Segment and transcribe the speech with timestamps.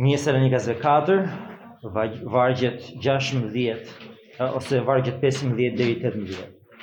[0.00, 1.14] Njësër e një gazve 4,
[2.34, 3.88] vargjet 16,
[4.56, 6.78] ose vargjet 15 dhe 18.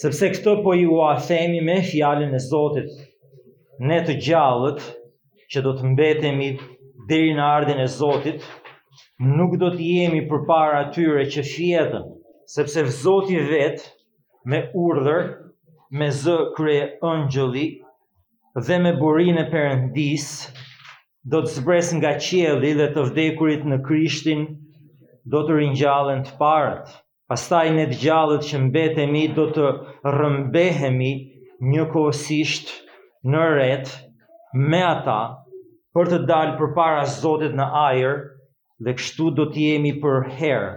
[0.00, 2.90] Sepse këto po ju a themi me fjallin e Zotit,
[3.90, 4.84] ne të gjallët
[5.54, 6.50] që do të mbetemi
[7.08, 8.44] dheri në ardhin e Zotit,
[9.38, 12.04] nuk do të jemi për para atyre që fjetën,
[12.56, 13.88] sepse vë Zotit vetë
[14.52, 15.24] me urdhër,
[16.00, 16.76] me zë kre
[17.14, 17.66] ëngjëli
[18.68, 20.52] dhe me burin e përëndisë,
[21.32, 24.42] do të zbres nga qielli dhe të vdekurit në Krishtin
[25.32, 26.90] do të ringjallen të parët.
[27.32, 29.68] Pastaj ne të gjallët që mbetemi do të
[30.12, 31.12] rrëmbehemi
[31.72, 32.74] njëkohësisht
[33.32, 33.94] në ret
[34.68, 35.18] me ata
[35.96, 38.20] për të dalë përpara Zotit në ajër
[38.84, 40.68] dhe kështu do të jemi për herë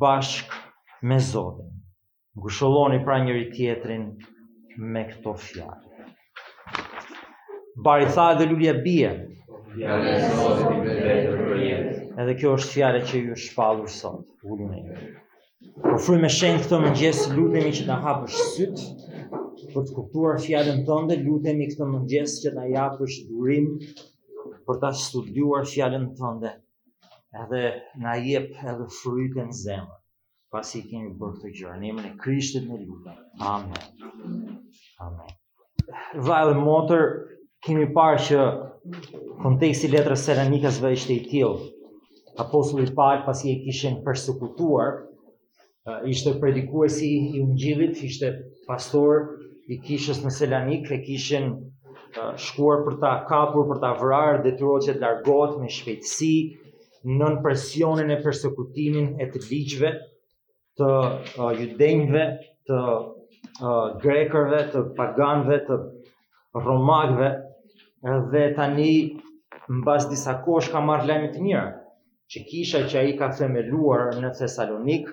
[0.00, 0.62] bashkë
[1.10, 1.68] me Zotin.
[2.40, 4.06] Ngushëlloni pra njëri tjetrin
[4.94, 6.06] me këto fjalë.
[7.84, 9.10] Bari tha dhe lulja bie.
[12.20, 14.94] Edhe kjo është fjale që ju shpalur sot, ullun e ju.
[15.84, 18.82] Po fru me shenë këto më gjesë, lutemi që të hapësh syt
[19.74, 23.68] për të kuptuar fjallën tënde, lutemi këto më gjesë që të japësh durim,
[24.66, 26.52] për të studuar fjallën tënde,
[27.44, 27.62] edhe
[28.04, 28.88] na jep edhe
[29.36, 29.98] në zemë,
[30.54, 33.18] pasi i kemi bërë të gjërë, në jemën e krishtet në lutëm.
[33.54, 34.56] Amen.
[35.04, 35.36] Amen.
[36.30, 37.06] Vajlë motër,
[37.64, 38.44] kemi parë që
[39.44, 41.66] konteksti i letrës Selanikasve ishte i tillë.
[42.40, 44.94] Apostulli Paul pasi e kishin persekutuar,
[46.08, 48.30] ishte predikuesi i Ungjillit, ishte
[48.68, 49.26] pastor
[49.70, 51.50] i kishës në Selanik, e kishin
[52.46, 56.32] shkuar për ta kapur, për ta vrarë, detyruar të largohet me shpejtësi
[57.16, 59.92] nën presionin e persekutimin e të ligjve
[60.80, 62.24] të uh, judenjve,
[62.68, 65.80] të uh, grekërve, të paganëve, të
[66.66, 67.28] romakëve,
[68.32, 68.90] dhe tani
[69.70, 71.72] në bas disa kosh ka marrë të njërë,
[72.32, 75.10] që kisha që a i ka themeluar në Thessalonik,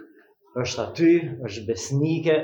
[0.62, 1.12] është aty,
[1.48, 2.38] është besnike,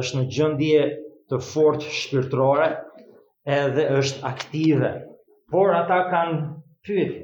[0.00, 0.82] është në gjëndje
[1.30, 2.68] të fort shpirtrore,
[3.56, 4.92] edhe është aktive.
[5.50, 6.36] Por ata kanë
[6.86, 7.18] pyrë,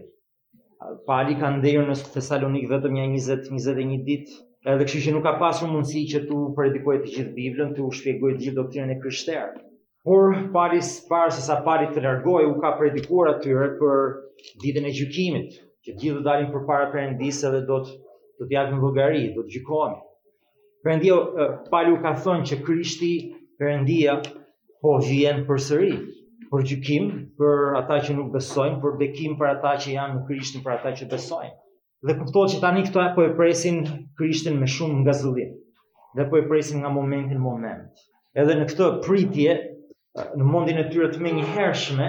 [1.10, 4.40] pali kanë dhënë në Thessalonik vetëm një 20-21 ditë,
[4.72, 8.38] edhe kështë që nuk ka pasur mundësi që tu predikojë të gjithë Biblën, të shpjegojë
[8.38, 9.65] të gjithë doktrinën e kryshterë.
[10.06, 10.78] Por pari
[11.10, 14.02] para se sa pari të largoj, u ka predikuar atyre për
[14.64, 17.96] ditën e gjykimit, që gjithë do dalin përpara Perëndisë për dhe do të
[18.38, 19.96] do të japin llogari, do të gjykohen.
[20.86, 21.18] Perëndia
[21.74, 23.10] pali u ka thënë që Krishti,
[23.58, 24.14] Perëndia
[24.86, 25.90] po vjen përsëri
[26.54, 30.62] për gjykim, për ata që nuk besojnë, për bekim për ata që janë në Krishtin,
[30.68, 31.52] për ata që besojnë.
[32.06, 33.82] Dhe kuptohet që tani këto apo e presin
[34.20, 35.50] Krishtin me shumë ngazullim.
[36.16, 38.06] Dhe po e presin nga momenti në moment.
[38.44, 39.58] Edhe në këtë pritje
[40.40, 42.06] në mundin e tyre të menjëhershme,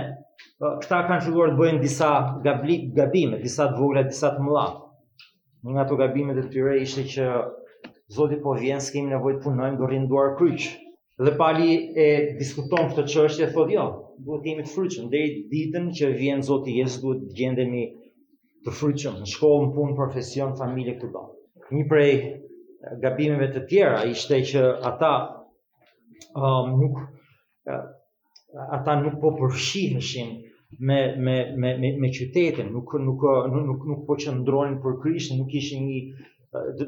[0.61, 2.11] po, këta kanë filluar të bëjnë disa
[2.45, 4.65] gabime, disa të vogla, disa të mëdha.
[5.65, 7.29] Një nga ato gabime të tyre ishte që
[8.15, 10.69] Zoti po vjen, s'kem nevojë të punojmë, do rrim duar kryq.
[11.25, 12.05] Dhe pali e
[12.39, 13.83] diskuton këtë çështje thotë, jo,
[14.23, 17.83] duhet të jemi të dhe deri ditën që vjen Zoti Jezu, duhet të gjendemi
[18.63, 21.25] të fryqëm, në shkollë, në punë, profesion, familje këtu do.
[21.75, 22.13] Një prej
[23.03, 24.63] gabimeve të tjera ishte që
[24.93, 25.13] ata
[26.39, 27.03] um, nuk
[28.55, 30.29] ata nuk po përfshiheshin
[30.87, 33.21] me me me me, me qytetin, nuk nuk
[33.67, 35.99] nuk nuk, po qëndronin për Krishtin, nuk kishin një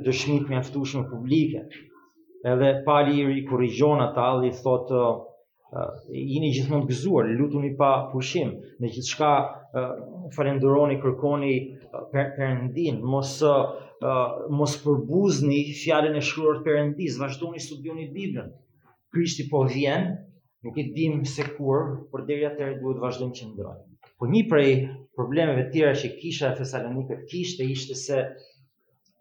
[0.06, 1.64] dëshmi të mjaftueshme publike.
[2.52, 5.18] Edhe pali i korrigjon ata dhe i thotë uh,
[6.40, 9.92] një gjithmonë të gëzuar, lutuni pa pushim, me gjithçka uh,
[10.36, 11.54] falenderoni, kërkoni
[12.14, 13.60] Perëndin, per mos uh,
[14.60, 18.48] mos përbuzni fjalën e shkruar për Perëndis, vazhdoni studionit Biblën.
[19.12, 20.08] Krishti po vjen,
[20.64, 21.80] nuk i dim se kur,
[22.12, 23.86] por deri atëherë duhet të vazhdojmë të ndrojmë.
[24.20, 24.72] Po një prej
[25.20, 28.18] problemeve të tjera që kisha e Thessalonike kishte ishte se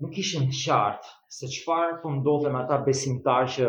[0.02, 3.68] nuk ishin të qartë se çfarë po ndodhte me ata besimtarë që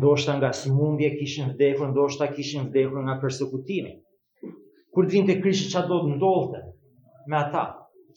[0.00, 3.92] ndoshta nga sëmundje kishin vdekur, ndoshta kishin vdekur nga persekutimi.
[4.94, 6.64] Kur të vinte Krishti çfarë do të ndodhte
[7.30, 7.66] me ata?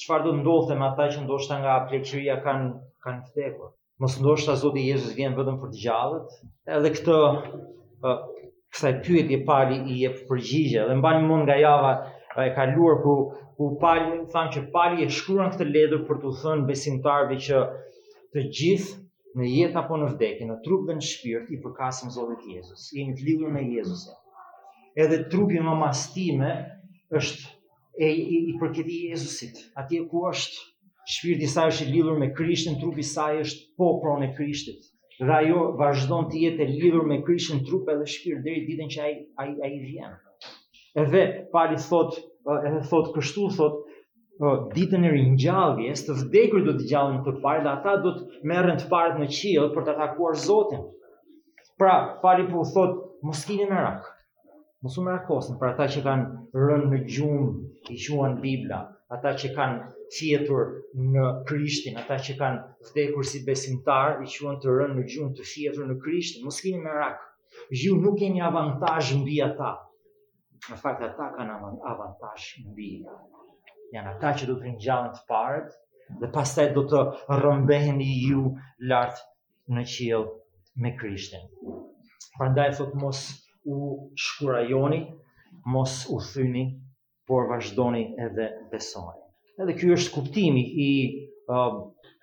[0.01, 2.69] Çfarë do të ndodhte me ata që ndoshta nga pleqëria kanë
[3.03, 3.67] kanë vdekur?
[4.01, 6.31] Mos ndoshta Zoti Jezus vjen vetëm për të gjallët,
[6.77, 7.17] edhe këtë
[8.73, 11.91] kësaj pyetje pali i jep përgjigje dhe mban një mund nga java
[12.43, 13.13] e kaluar ku
[13.57, 17.59] ku pali thanë që pali e shkruan këtë letër për të thënë besimtarve që
[18.35, 18.95] të gjithë
[19.39, 22.81] në jetë apo në vdekje, në trup dhe në shpirt, i përkasim Zotit Jezus.
[22.93, 24.17] Jemi të lidhur me Jezusin.
[25.05, 26.49] Edhe trupi më mastime
[27.17, 29.61] është e i, i, i përketi Jezusit.
[29.81, 30.59] Atje ku është
[31.15, 34.92] shpirti saj është i lidhur me Krishtin, trupi saj është po pronë e Krishtit
[35.25, 38.91] dhe ajo vazhdojnë të jetë e lidhur me kryshën trupë edhe shpirt dhe i ditën
[38.95, 39.05] që
[39.39, 40.17] a i vjenë.
[40.99, 41.23] E dhe,
[41.55, 42.17] pari thot,
[42.67, 43.79] edhe thot, kështu thot,
[44.75, 48.47] ditën e rinjallëgje, së të vdekur do të gjallën të parë, dhe ata do të
[48.49, 50.83] merën të parët në qilë për të atakuar zotin.
[51.81, 54.15] Pra, pari po thot, moskini e rakë,
[54.85, 57.47] mosu me rakosën, pra ta që kanë rënë në gjumë,
[57.91, 58.83] i quan Biblia,
[59.13, 59.83] ata që kanë
[60.15, 60.61] fjetur
[61.13, 65.45] në Krishtin, ata që kanë vdekur si besimtar, i quhen të rënë në gjunë të
[65.51, 67.09] fjetur në Krishtin, mos keni me
[67.83, 69.71] ju nuk keni avantaj në bia ta,
[70.69, 71.59] në fakt ata kanë
[71.93, 73.17] avantaj në bia,
[73.95, 75.69] janë ata që do të rinjallën të parët,
[76.21, 77.03] dhe pastaj do të
[77.43, 78.49] rëmbeheni ju
[78.89, 80.25] lartë në qilë
[80.83, 81.45] me Krishtin.
[82.39, 83.21] Përndaj thot mos
[83.69, 83.77] u
[84.25, 85.03] shkurajoni,
[85.73, 86.63] mos u thyni
[87.27, 89.21] por vazhdoni edhe besoni.
[89.63, 90.89] Edhe ky është kuptimi i
[91.57, 91.75] uh,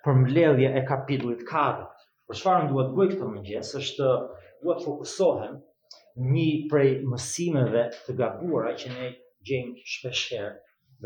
[0.05, 1.87] përmbledhja e kapitullit 4.
[2.27, 4.09] Për çfarë duhet bëj këtë mëngjes është
[4.65, 5.55] duhet fokusohem
[6.35, 9.07] një prej mësimeve të gabuara që ne
[9.49, 10.53] gjejmë shpeshherë,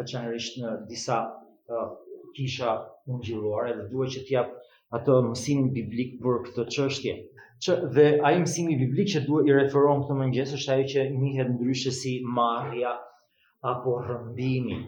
[0.01, 1.87] veçanërisht në disa uh,
[2.35, 2.73] kisha
[3.15, 4.51] ungjilluare dhe duhet që të jap
[4.99, 7.15] atë mësimin biblik për këtë çështje.
[7.63, 11.53] Që dhe ai mësimi biblik që duhet i referon këtë mëngjes është ajo që njihet
[11.55, 12.95] ndryshe si marrja
[13.71, 14.79] apo rëndimi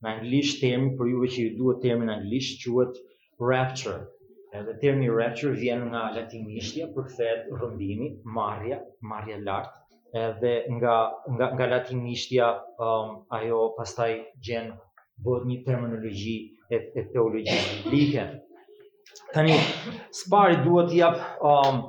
[0.00, 3.00] Në anglisht temi, për juve që ju duhet temi në anglisht, quet
[3.50, 3.96] rapture.
[4.56, 8.06] Edhe termi rapture vjen nga latinishtja për këthet rëndimi,
[8.36, 8.78] marja,
[9.10, 9.76] marja lartë,
[10.22, 10.94] edhe nga,
[11.34, 12.46] nga, nga latinishtja
[12.86, 13.12] um,
[13.42, 14.14] ajo pastaj
[14.48, 14.72] gjen
[15.26, 16.36] bëhet një terminologji
[16.72, 18.24] e, e teologi biblike.
[19.34, 19.58] Tani,
[20.16, 21.84] së pari duhet t'jap um,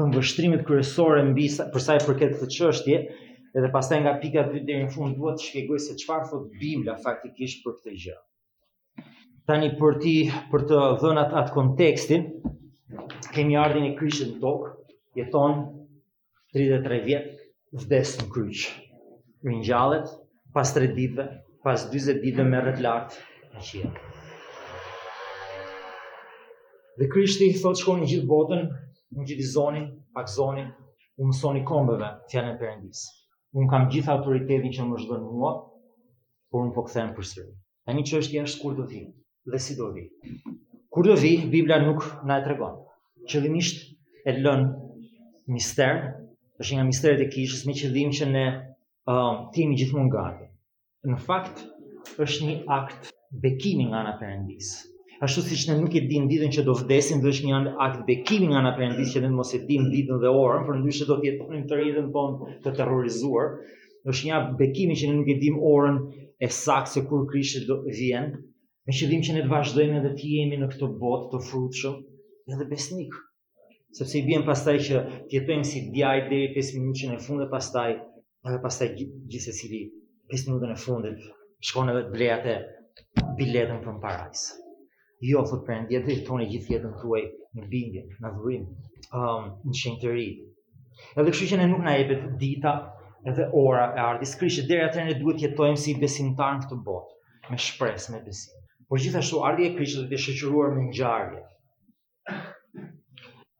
[0.00, 3.04] këmbështrimit kërësore mbi, përsa i përket të qështje,
[3.54, 6.94] Edhe pastaj nga pika 2 deri në fund duhet të shpjegoj se çfarë thot Bibla
[7.06, 8.14] faktikisht për këtë gjë.
[9.50, 10.12] Tani për ti
[10.52, 12.24] për të dhënë atë kontekstin,
[13.34, 14.70] kemi ardhin e Krishtit në tokë,
[15.20, 15.58] jeton
[16.56, 17.28] 33 vjet
[17.84, 18.62] vdes në kryq.
[19.50, 20.08] Ringjallet
[20.56, 21.28] pas 3 ditëve,
[21.66, 23.20] pas 40 ditëve me lart
[23.52, 23.96] në qiell.
[27.02, 28.64] Dhe Krishti thot shkon në gjithë botën,
[29.12, 30.72] në gjithë zonin, pak zonin,
[31.20, 33.12] u mësoni kombeve fjalën e Perëndisë
[33.56, 35.50] unë kam gjitha autoritetin që më shdo në mua,
[36.52, 37.50] por unë po këthejmë për sërë.
[37.88, 39.02] E një që është jeshtë kur do vi,
[39.52, 40.04] dhe si do vi.
[40.92, 42.78] Kur do vi, Biblia nuk nga e tregon.
[43.28, 43.84] Qëllimisht
[44.30, 44.62] e lën
[45.56, 45.96] mister,
[46.62, 48.46] është nga misteret e kishës, me qëllim që ne
[49.12, 50.48] uh, timi gjithë mund gati.
[51.08, 51.64] Në fakt,
[52.24, 53.12] është një akt
[53.44, 54.74] bekimi nga nga përëndisë
[55.22, 58.48] ashtu që ne nuk e dim ditën që do vdesim, dhe është një akt bekimi
[58.50, 61.28] nga ana endis, që ne mos e dim ditën dhe orën, por ndryshe do të
[61.28, 63.52] jetonim të rritën bon të terrorizuar.
[64.12, 66.00] Është një bekimi që ne nuk e dim orën
[66.42, 68.32] e saktë se kur Krishti do vjen,
[68.82, 72.00] me qëllim që ne të vazhdojmë edhe të jemi në këtë botë të frutshëm
[72.56, 73.14] edhe besnik.
[73.94, 77.92] Sepse i vjen pastaj që të jetojmë si djaj deri 5 minutën e fundit pastaj
[78.66, 79.70] pastaj gjithsesi
[80.34, 81.30] 5 minutën e fundit
[81.70, 82.58] shkon edhe blej atë
[83.38, 84.61] biletën për në parajsë
[85.28, 87.22] jo thot endje, dhe tonë gjithë jetën tuaj
[87.58, 88.64] në bindje, në dhurim,
[89.18, 90.24] um, në shenjtëri.
[91.14, 92.72] Edhe kështu që ne nuk na jepet dita
[93.30, 97.18] edhe ora e ardhis Krishtit, deri atëherë ne duhet jetojmë si besimtar në këtë botë,
[97.52, 98.64] me shpresë, me besim.
[98.90, 101.44] Por gjithashtu ardhja e Krishtit dhe të shëqëruar shoqëruar me ngjarje.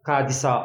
[0.08, 0.56] Ka disa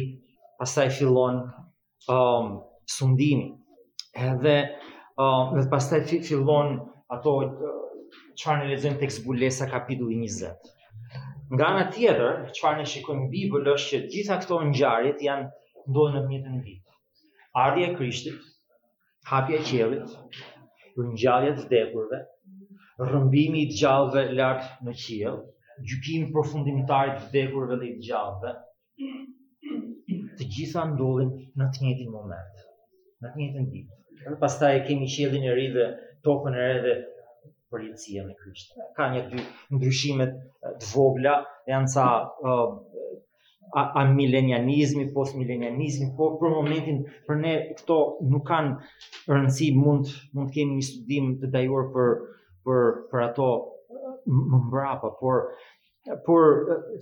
[0.60, 2.48] pastaj fillon ëm um,
[2.96, 3.48] sundimi.
[4.28, 6.76] Edhe ëm um, dhe pastaj fillon
[7.16, 7.72] ato uh,
[8.38, 10.76] çfarë uh, ne lexojmë tek zbulesa kapitulli 20.
[11.54, 15.48] Nga ana tjetër, çfarë ne shikojmë në Bibël është që gjitha këto ngjarje janë
[15.90, 16.84] ndodhur në të e vit.
[17.62, 18.36] Ardhja e Krishtit,
[19.30, 20.12] hapja e qellit
[20.94, 22.20] për e të vdekurve,
[23.06, 25.40] rrëmbimi i të gjallëve lart në qel,
[25.90, 28.52] gjykimi përfundimtar të dekurve vdekurve dhe të gjallëve,
[30.38, 32.64] të gjitha ndodhin në të njëjtin moment,
[33.22, 33.96] në të njëjtin ditë.
[34.30, 35.90] Ne pastaj kemi qiellin e ri dhe
[36.28, 36.94] tokën e re dhe
[37.72, 38.84] përgjithësia me Krishtin.
[38.96, 39.42] Ka një dy
[39.76, 40.36] ndryshimet
[40.82, 41.34] të vogla,
[41.70, 42.06] janë ca
[42.52, 47.98] a, a milenianizmi, post milenianizmi, por për momentin për ne këto
[48.34, 48.76] nuk kanë
[49.34, 52.14] rëndësi, mund mund të kemi një studim të dajur për
[52.68, 53.50] për për ato
[53.90, 56.44] më mbrapa, por por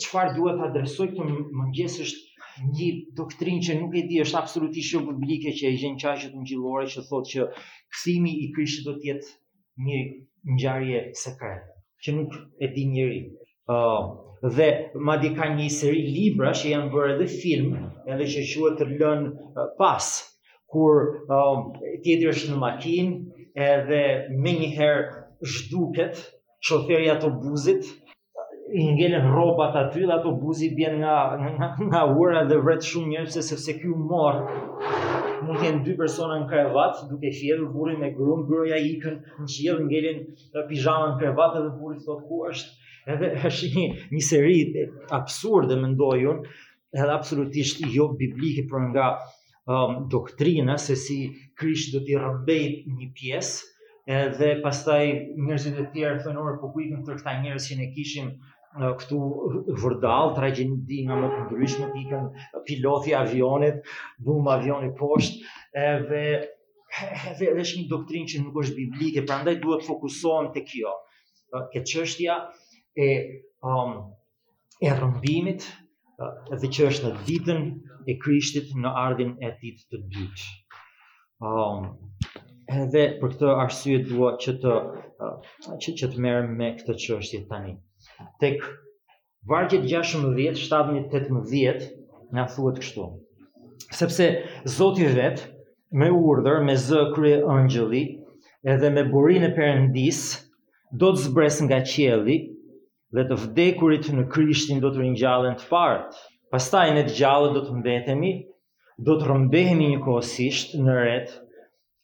[0.05, 2.87] çfarë duhet të adresoj këtë mëngjes është një
[3.19, 7.05] doktrinë që nuk e di është absolutisht jo publike që e gjen në ngjillore që
[7.09, 7.47] thotë që
[7.97, 9.31] kthimi i Krishtit do të jetë
[9.89, 10.01] një
[10.47, 13.21] ngjarje sekrete që nuk e di njëri.
[13.69, 14.03] Uh,
[14.57, 14.69] dhe
[15.07, 17.73] ma di ka një seri libra që janë bërë edhe film
[18.07, 19.29] edhe që që të lënë
[19.59, 20.07] uh, pas
[20.73, 21.57] kur uh,
[22.05, 24.03] tjetër është në makinë edhe
[24.39, 26.23] me njëherë zhduket
[26.67, 27.85] shoferi ato buzit
[28.79, 33.11] i ngelen robat aty dhe ato buzit bjen nga, nga, nga ura dhe vret shumë
[33.15, 35.18] njerëz se sepse kjo morë
[35.49, 39.15] mund të jenë dy persona në krevat, duke fjedhur burin me grum, gruaja ikën,
[39.53, 40.19] qiell ngelin
[40.57, 42.75] në pizhamën krevat dhe burri thotë ku është.
[43.15, 44.87] Edhe është një një seri e
[45.19, 46.55] absurde mendoj unë,
[46.99, 51.19] edhe absolutisht jo biblike por nga um, doktrina se si
[51.59, 52.67] Krishti do të rrobej
[52.99, 53.75] një pjesë
[54.19, 55.03] edhe pastaj
[55.47, 58.31] njerëzit e tjerë thonë orë po ku ikën këta njerëz që ne kishim
[58.77, 59.19] këtu
[59.81, 60.35] vërdal,
[60.89, 62.27] di nga më përndryshme të ikën
[62.69, 63.79] piloti avionit,
[64.27, 66.23] bum avionit poshtë, dhe
[67.39, 70.95] dhe dhe shmi doktrin që nuk është biblike, pra ndaj duhet fokusohen të kjo,
[71.73, 72.37] ke qështja
[72.93, 73.09] e,
[73.71, 73.93] um,
[74.85, 75.65] e rëmbimit
[76.61, 77.61] dhe që është në ditën
[78.11, 80.47] e krishtit në ardhin e ditë të dyqë.
[81.49, 81.93] Um,
[82.81, 84.77] edhe për këtë arsye dua që të
[85.85, 87.77] që, të merrem me këtë çështje tani
[88.41, 88.63] tek
[89.51, 91.89] vargjet 16, 17, 18,
[92.35, 93.07] në thuet kështu.
[93.99, 94.27] Sepse
[94.75, 95.47] Zoti vetë,
[95.99, 98.03] me urdhër, me zë krye ëngjëli,
[98.75, 100.21] edhe me burin e përëndis,
[101.01, 102.39] do të zbres nga qjeli,
[103.17, 106.19] dhe të vdekurit në krishtin do të rinjallën të partë.
[106.53, 108.33] Pastaj në të gjallët do të mbetemi,
[109.07, 111.37] do të rëmbehemi një kohësisht në retë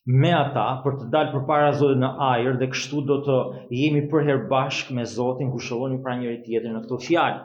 [0.06, 3.36] me ata për të dalë përpara Zotit në ajër dhe kështu do të
[3.72, 7.38] jemi përherë bashkë me Zotin ku shëlloni pra njëri tjetrit në këto fjalë.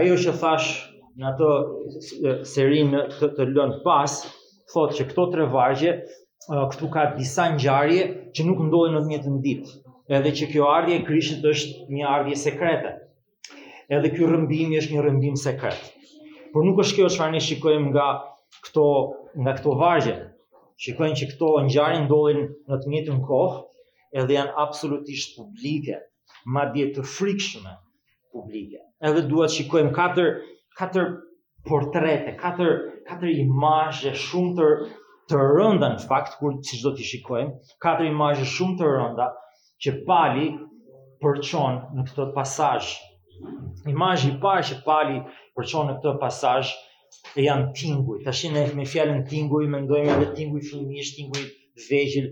[0.00, 0.70] Ajo që thash
[1.20, 1.50] në ato
[2.50, 4.16] serinë të, të lënë pas,
[4.74, 5.94] thotë që këto tre vargje
[6.50, 8.02] këtu ka disa ngjarje
[8.34, 9.70] që nuk ndodhin në të njëjtën ditë,
[10.18, 12.94] edhe që kjo ardje e Krishtit është një ardje sekrete.
[13.90, 15.78] Edhe ky rrëmbim është një rrëmbim sekret.
[16.52, 18.08] Por nuk është kjo çfarë ne shikojmë nga
[18.66, 18.86] këto
[19.42, 20.16] nga këto vargje
[20.84, 22.38] shikojnë që këto ngjarje ndodhin
[22.72, 23.58] në të njëjtën kohë
[24.20, 25.98] edhe janë absolutisht publike,
[26.56, 27.74] madje të frikshme
[28.36, 28.80] publike.
[29.10, 30.30] Edhe duhet shikojmë katër
[30.80, 31.10] katër
[31.68, 32.72] portrete, katër
[33.10, 34.70] katër imazhe shumë të
[35.30, 37.52] të rënda në fakt kur siç do të shikojmë,
[37.84, 39.28] katër imazhe shumë të rënda
[39.84, 40.48] që pali
[41.22, 42.96] përçon në këtë pasazh.
[43.92, 45.20] Imazhi i parë që pali
[45.58, 46.72] përçon në këtë pasazh
[47.38, 51.42] e janë tinguj, të shenë me fjallën tinguj, me ndojme dhe tinguj fillimisht, tinguj
[51.88, 52.28] vegjil,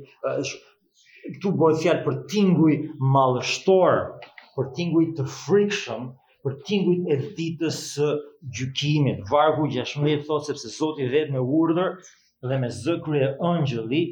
[1.42, 2.76] tu bojë fjalë fjallë për tinguj
[3.16, 6.07] malështorë, për tinguj të frikshëm,
[6.47, 7.83] për tinguj e ditës
[8.59, 11.92] gjukimit, vargë u gjashmëli e thotë, sepse Zotit vetë me urdhër
[12.49, 14.02] dhe me zëkry e ëngjëli,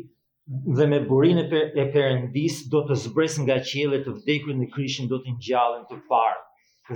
[0.78, 5.18] dhe me burin e përendis, do të zbres nga qele të vdekurit në krishtin, do
[5.24, 6.42] të ngjallen të parë,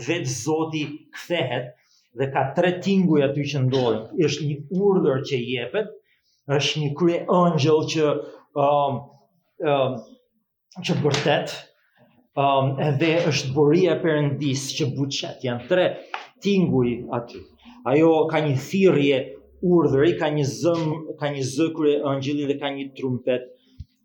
[0.07, 1.73] vetë Zotit kthehet,
[2.19, 4.25] dhe ka tre tinguj aty që ndodhin.
[4.27, 4.57] Është një
[4.89, 5.91] urdhër që jepet,
[6.57, 8.97] është një krye angel që ëm um,
[9.75, 9.95] um,
[10.87, 11.55] që vërtet
[12.43, 15.39] um, edhe është buria e Perëndis që buçet.
[15.47, 15.85] janë tre
[16.43, 17.41] tinguj aty.
[17.93, 19.19] Ajo ka një thirrje
[19.71, 20.83] urdhri, ka një zëm,
[21.21, 23.47] ka një zë krye angjëli dhe ka një trumpet,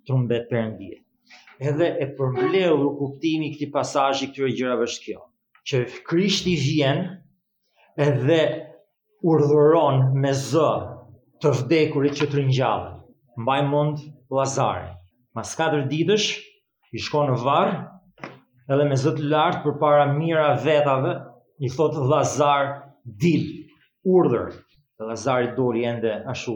[0.05, 1.01] trumpet Perëndie.
[1.59, 5.19] Edhe e përmbledhur kuptimi i këtij pasazhi këtyre gjërave është kjo
[5.65, 5.75] që
[6.07, 6.99] Krishti vjen,
[7.97, 8.41] edhe
[9.31, 10.69] urdhëron me zë
[11.43, 12.91] të vdekurit që të rinjallë.
[13.43, 14.89] Mbaj mund lazare.
[15.35, 16.27] Mas 4 ditësh,
[16.95, 17.73] i shko në varë,
[18.71, 21.13] edhe me zëtë lartë për para mira vetave,
[21.63, 22.69] i thotë lazar
[23.23, 23.45] dil,
[24.15, 24.53] urdhër.
[24.99, 26.55] Dhe lazar i dori ende ashu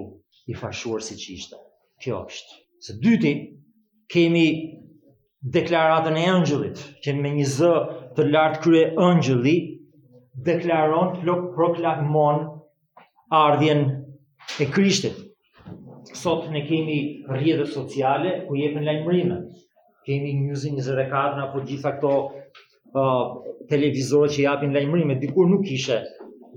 [0.51, 1.59] i fashuar si qishtë.
[2.03, 2.55] Kjo është.
[2.85, 3.33] Se dyti,
[4.13, 4.45] kemi
[5.57, 7.73] deklaratën e ëngjëllit, kemi me një zë
[8.15, 9.75] të lartë krye ëngjëllit,
[10.35, 11.19] deklaron,
[11.55, 12.45] proklamon
[13.31, 13.83] ardhjen
[14.59, 15.13] e Krishtit.
[16.13, 19.37] Sot ne kemi rrjete sociale ku jepen lajmërime.
[20.05, 23.21] Kemi News 24 apo gjitha këto uh,
[23.69, 25.99] televizore që japin lajmërime, dikur nuk ishe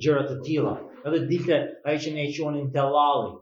[0.01, 0.77] gjëra të tilla.
[1.07, 3.33] Edhe dilte ai që ne e quonin Tellalli,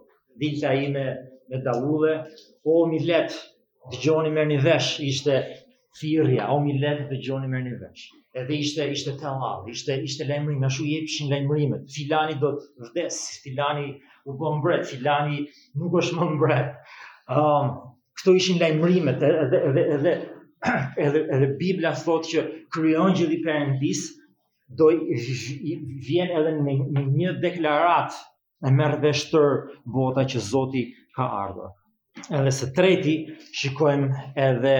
[0.40, 1.06] dilte ai me
[1.50, 2.24] me dallule, o,
[2.62, 3.34] po, mi let
[3.90, 5.34] dëgjoni merrni vesh, ishte
[5.98, 8.08] thirrja, o millet të dëgjoni merr në vesh.
[8.40, 11.88] Edhe ishte ishte të hall, ishte ishte lajmëri, më shu jepshin lajmërimet.
[11.94, 13.86] Filani do të vdes, filani
[14.30, 15.40] u bë mbret, filani
[15.82, 16.70] nuk është më mbret.
[17.30, 19.66] Ëm, um, këto ishin lajmërimet edhe edhe
[19.96, 20.14] edhe edhe
[21.08, 22.44] edhe, edhe Bibla thotë që
[22.76, 24.04] kryengjëlli i Perëndis
[24.80, 28.26] do i vjen edhe në një deklaratë
[28.68, 29.40] e merr vesh të
[29.96, 30.84] bota që Zoti
[31.16, 31.72] ka ardhur.
[32.28, 33.14] Edhe së treti
[33.62, 34.76] shikojmë edhe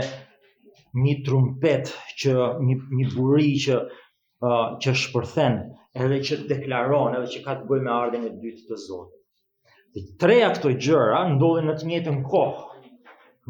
[0.98, 1.90] një trumpet
[2.22, 2.32] që
[2.66, 5.58] një, një buri që uh, që shpërthen
[6.04, 9.20] edhe që deklaron edhe që ka të bëjë me ardhen e dytë të Zotit.
[9.94, 12.66] Dhe treja këto gjëra ndodhin në të njëjtën kohë.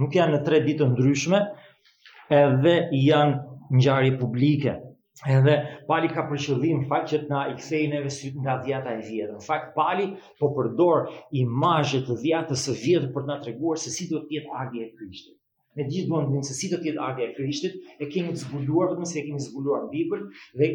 [0.00, 1.40] Nuk janë në tre ditë ndryshme,
[2.42, 4.76] edhe janë ngjarje publike.
[5.36, 5.56] Edhe
[5.88, 8.00] Pali ka për qëllim faqet na i kthejnë
[8.44, 9.34] nga dhjata e vjetër.
[9.36, 10.06] Në fakt Pali
[10.40, 11.10] po përdor
[11.44, 14.86] imazhe të dhjatës së vjetër për të na treguar se si duhet të jetë ardha
[14.86, 15.36] e Krishtit.
[15.78, 19.04] Me gjithë në se si do të jetë ardhja e Krishtit, e kemi zbuluar vetëm
[19.08, 20.24] se e kemi zbuluar Bibël
[20.62, 20.70] dhe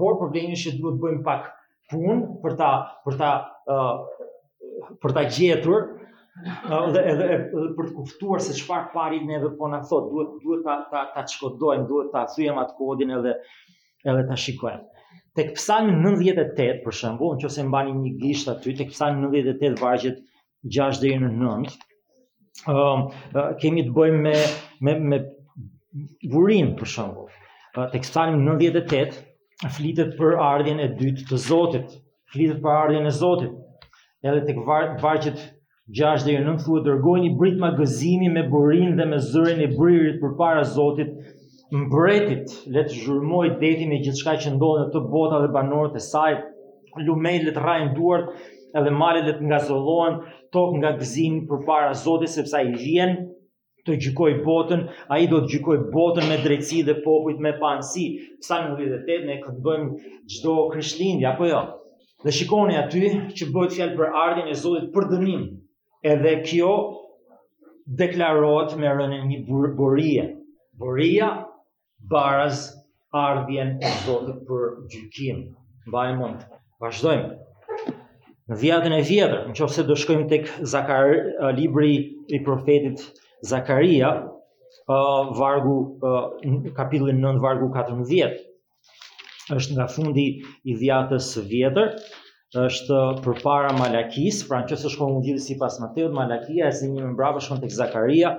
[0.00, 1.44] por problemi është që duhet bëjmë pak
[1.92, 2.16] punë
[2.46, 2.70] për ta
[3.04, 3.28] për ta
[5.04, 5.78] për ta gjetur
[6.80, 10.66] edhe edhe edhe për të kuftuar se çfarë pari neve po na thot, duhet duhet
[10.66, 13.36] ta ta ta duhet ta thyejmë atë kodin edhe
[14.14, 14.82] edhe ta shikojmë.
[15.38, 20.18] Tek psalm 98 për shembull, nëse mbani një gisht aty, tek psalm 98 vargjet
[20.82, 21.78] 6 deri në 9,
[22.70, 23.00] Ehm,
[23.62, 24.32] kemi të bëjmë me
[24.86, 25.18] me me
[26.32, 27.20] burin për shemb.
[27.24, 31.94] Uh, tek Psalm 98 flitet për ardhjën e dytë të Zotit,
[32.34, 33.54] flitet për ardhjën e Zotit.
[34.30, 34.60] Edhe tek
[35.04, 35.44] vargjet
[36.00, 40.20] 6 deri në 9 thuhet dërgojni britma gëzimi me burin dhe me zërin e bririt
[40.26, 41.14] përpara Zotit,
[41.84, 46.08] mbretit le të zhurmoj detin e gjithçka që ndodh në të botë dhe banorët e
[46.12, 46.30] saj
[47.10, 48.34] lumej le të rrajnë duart
[48.78, 50.16] edhe malet dhe të nga zëllohen,
[50.54, 53.14] tokë nga gëzimi për para Zotit, sepse i vjen
[53.86, 58.04] të gjykoj botën, a i do të gjykoj botën me drejtësi dhe popujt me pansi,
[58.42, 59.86] psa në vjetë të të ne këndëbëm
[60.34, 61.62] gjdo kryshlindja, apo jo?
[62.24, 63.04] Dhe shikoni aty
[63.38, 65.46] që bëjt fjallë për ardhjën e Zotit për dënim,
[66.14, 66.70] edhe kjo
[68.02, 69.40] deklarot me rënë një
[69.78, 70.26] borie,
[70.78, 71.30] borie
[72.12, 72.62] baraz
[73.26, 75.46] ardhjen e Zotit për gjykim.
[75.88, 76.42] Mbaj mund,
[76.82, 77.32] vazhdojmë.
[78.50, 81.90] Në vjetën e vjetër, në qofë se do shkojmë tek këtë libri
[82.34, 83.02] i profetit
[83.46, 84.08] Zakaria,
[84.90, 86.32] uh, vargu, uh,
[86.74, 88.32] kapitullin 9, vargu 14,
[89.54, 90.24] është nga fundi
[90.66, 91.94] i vjetës vjetër,
[92.64, 96.78] është për para Malakis, pra në qësë shkojmë në gjithë si pas Mateut, Malakia e
[96.80, 98.34] zinjë me mbrabë shkojmë tek Zakaria,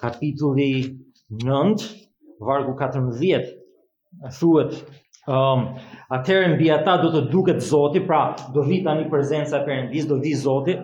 [0.00, 0.70] kapitulli
[1.44, 1.84] 9,
[2.48, 3.44] vargu 14,
[4.40, 4.80] thuet
[5.26, 5.64] Um,
[6.14, 8.18] atëherë mbi ata do të duket Zoti, pra
[8.54, 10.74] do vita tani prezenca e do vi Zoti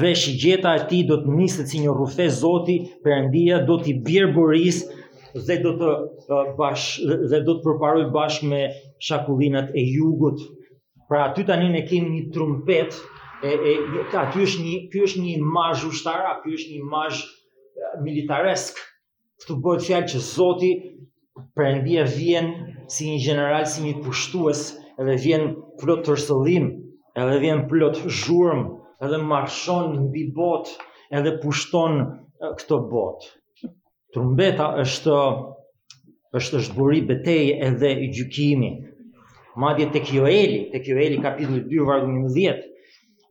[0.00, 4.32] dhe shigjeta e tij do të niset si një rrufe Zoti, Perëndia do t'i bjerë
[4.38, 4.78] boris
[5.46, 6.86] dhe do të uh, bash
[7.30, 8.60] dhe do të përparoj bashk me
[9.06, 10.38] shakullinat e jugut.
[11.08, 12.96] Pra aty tani ne kemi një trumpet
[13.44, 13.74] e e
[14.24, 17.20] aty është një ky është një imazh ushtar, ky është një imazh
[18.04, 18.80] militaresk.
[19.44, 20.72] të bëhet fjalë që Zoti
[21.56, 22.46] Perëndia vjen
[22.88, 24.60] si një general, si një pushtues,
[24.98, 26.68] edhe vjen plot rësëllim,
[27.20, 30.74] edhe vjen plot zhurmë, edhe marshon mbi botë,
[31.20, 32.00] edhe pushton
[32.40, 33.36] këtë botë.
[34.14, 35.18] Trumbeta është
[36.38, 38.68] është është buri betejë edhe i gjykimi.
[39.58, 42.66] Madje tek Joeli, tek Joeli kapitulli 2 vargu 11,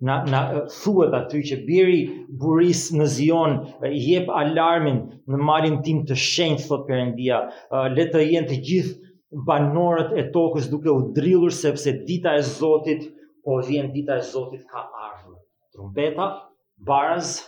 [0.03, 0.39] na na
[0.69, 1.99] thuhet aty që biri
[2.41, 3.53] buris në Zion
[3.97, 4.99] jep alarmin
[5.33, 7.39] në malin tim të shenjtë thot endia,
[7.95, 13.01] le të jenë të gjithë banorët e tokës duke u drilur sepse dita e Zotit
[13.43, 15.35] po vjen dita e Zotit ka ardhur.
[15.75, 16.27] Trumpeta,
[16.79, 17.43] baraz,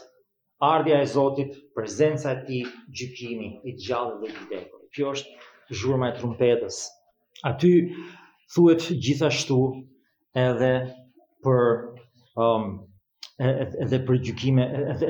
[0.62, 4.82] ardha e Zotit, prezenca e tij, gjykimi i gjallë dhe i vdekur.
[4.96, 6.82] Kjo është zhurma e trumpetës.
[7.50, 7.72] Aty
[8.54, 9.58] thuhet gjithashtu
[10.48, 10.74] edhe
[11.46, 11.60] për
[12.36, 12.78] ëm um,
[13.86, 14.64] edhe për gjykime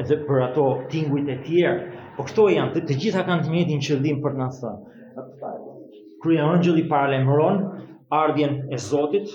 [0.04, 2.02] edhe për ato tingujt e tjerë.
[2.16, 4.98] Po këto janë të, të gjitha kanë të njëjtin qëllim për të na thënë
[6.24, 7.58] krye angjëli paralemron,
[8.22, 9.28] ardhjen e Zotit,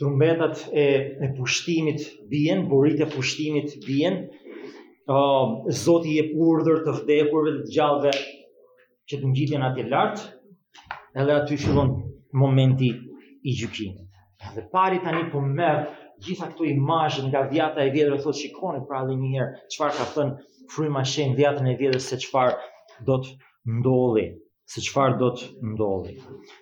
[0.00, 0.86] trumbetat e,
[1.24, 2.00] e pushtimit
[2.30, 4.14] bjen, borit e pushtimit bjen,
[5.16, 5.42] uh,
[5.84, 8.12] Zotit je urdhër të vdekurve dhe gjallëve
[9.08, 10.26] që të ngjitin atje lartë,
[11.22, 11.94] edhe aty fillon
[12.42, 12.90] momenti
[13.48, 14.02] i gjykimit.
[14.54, 15.84] Dhe pari tani po merr
[16.24, 20.08] gjitha këto imazhe nga dhjata e vjetër, thotë shikoni pra edhe një herë çfarë ka
[20.16, 22.58] thënë fryma shenë dhjatën e vjetër se çfarë
[23.06, 23.38] do të
[23.78, 24.26] ndolli
[24.68, 26.14] se çfarë do të ndodhi.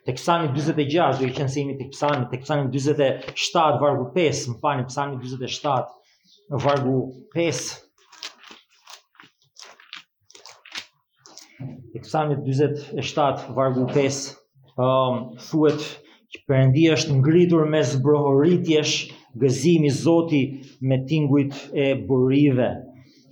[0.06, 4.60] Të Psalmi 46 do të qenë se jemi te Psalmi, te 47 vargu 5, më
[4.62, 6.96] pani Psalmi 47 vargu
[7.34, 7.66] 5.
[11.96, 14.20] të Psalmi 47 vargu 5
[14.78, 15.82] um, thuet
[16.30, 18.94] që përëndi është ngritur me zbrohoritjesh
[19.42, 20.44] gëzimi zoti
[20.88, 22.70] me tingujt e burive.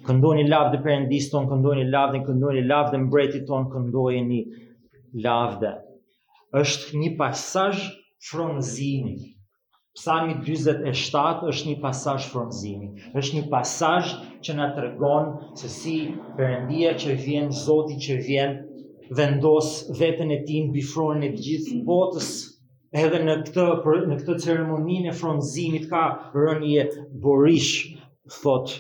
[0.05, 4.41] Këndoni lavë dhe ton, këndoni lavë dhe këndoni lavë dhe mbreti ton, këndoni
[5.15, 5.73] lavde.
[6.55, 7.73] është një pasaj
[8.29, 9.15] fronzimi.
[9.99, 12.89] Psalmi 27 është një pasaj fronzimi.
[13.19, 14.03] është një pasaj
[14.45, 15.97] që në të regonë se si
[16.39, 18.57] përëndia që vjen, zoti që vjen,
[19.19, 22.31] vendos vetën e tim bifronën e gjithë botës
[23.05, 23.67] edhe në këtë
[24.09, 26.85] në këtë ceremoninë e fronzimit ka rënë një
[27.23, 27.73] borish
[28.41, 28.71] thot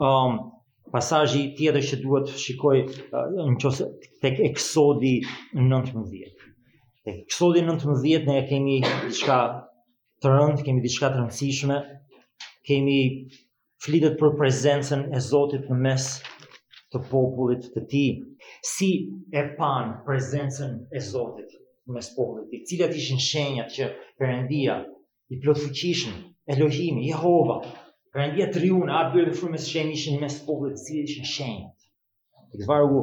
[0.00, 0.48] um,
[0.92, 3.72] pasazhi tjetër që duhet të shikoj eh, në
[4.24, 5.14] tek Eksodi
[5.56, 6.14] 19.
[7.04, 9.38] Tek Eksodi 19 ne kemi diçka
[10.22, 11.76] të rëndë, kemi diçka të rëndësishme,
[12.66, 12.98] kemi
[13.84, 16.08] flitet për prezencën e Zotit në mes
[16.92, 18.08] të popullit të tij.
[18.72, 18.88] Si
[19.36, 21.52] e pan prezencën e Zotit
[21.86, 22.64] në mes popullit të tij?
[22.72, 24.80] Cilat ishin shenjat që Perëndia
[25.32, 26.16] i plotfuqishëm,
[26.48, 27.60] Elohim, Jehova,
[28.12, 31.56] Perëndia triunë, a bëllë fërë mes shemë ishën mes pogëllë të cilë ishën
[32.52, 33.00] Dhe Të këtë vargu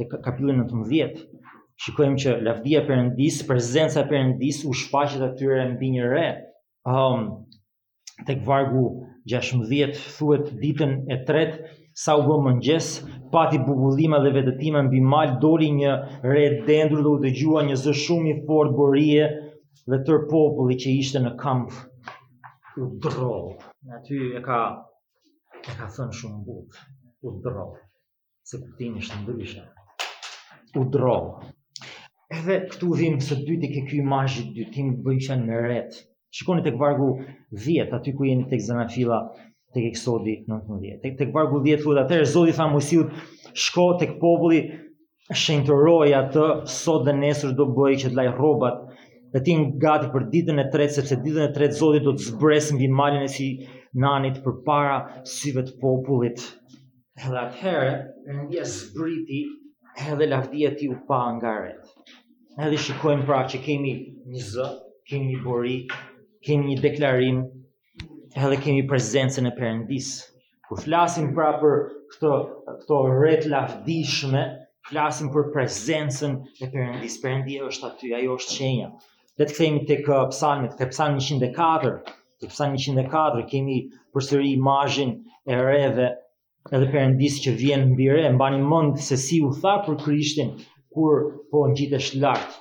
[0.00, 1.18] të kapilën në të mëdhjet,
[1.84, 6.24] shikojmë që lavdia përëndis, prezenca përëndis, u shfaqet atyre mbi një re.
[6.94, 7.26] Um,
[8.24, 8.86] të këtë vargu
[9.34, 11.60] 16, thuet ditën e tretë,
[12.04, 12.88] sa u bëmë mëngjes,
[13.34, 15.92] pati bubullima dhe vedetima mbi bimalë, doli një
[16.32, 19.28] re dendur dhe u të gjua një zë shumë i fort borie
[19.84, 21.89] dhe tër populli që ishte në kampë
[22.80, 23.64] u drop.
[23.86, 24.58] Në aty e ka
[25.60, 26.78] e ka thënë shumë but.
[27.28, 27.76] U drop.
[28.48, 29.64] Se kuptimi është ndryshe.
[30.80, 31.42] U drop.
[32.30, 35.96] Edhe këtu vim së dyti ke ky imazh i dytë, tim bëjsha në ret.
[36.38, 37.08] Shikoni tek vargu
[37.58, 39.18] 10, aty ku jeni tek Zanafilla,
[39.74, 40.94] tek Eksodi 19.
[41.02, 43.16] Tek tek vargu 10 thuhet atëherë Zoti tha Mojsiut,
[43.64, 44.60] shko tek populli,
[45.42, 48.89] shenjtëroj atë sot dhe nesër do bëj që të laj rrobat
[49.32, 49.52] dhe ti
[49.84, 53.26] gati për ditën e tretë, sepse ditën e tretë Zotit do të zbresë mbi malin
[53.26, 53.48] e si
[54.04, 54.96] nanit për para
[55.34, 56.42] syve të popullit.
[57.20, 57.92] Edhe atëherë,
[58.26, 59.42] në ndje zbriti,
[60.10, 61.92] edhe lavdia ti u pa nga rret.
[62.66, 63.92] Edhe shikojmë pra që kemi
[64.34, 64.66] një zë,
[65.12, 65.76] kemi një bori,
[66.46, 67.40] kemi një deklarim,
[68.44, 70.10] edhe kemi prezencën e përëndis.
[70.68, 71.76] Kur flasim pra për
[72.16, 72.32] këto,
[72.82, 74.42] këto rret lavdishme,
[74.90, 77.20] flasim për prezencën e përëndis.
[77.22, 78.90] Përëndia është aty, ajo është qenja.
[79.40, 81.90] Le të kthehemi tek uh, Psalmi, tek Psalmi 104.
[82.42, 83.76] Tek Psalmi 104 kemi
[84.16, 85.14] përsëri imazhin
[85.52, 86.08] e re dhe
[86.78, 90.50] edhe perëndis që vjen mbi re, mbani mend se si u tha për Krishtin
[90.92, 91.22] kur
[91.54, 92.58] po ngjitesh lart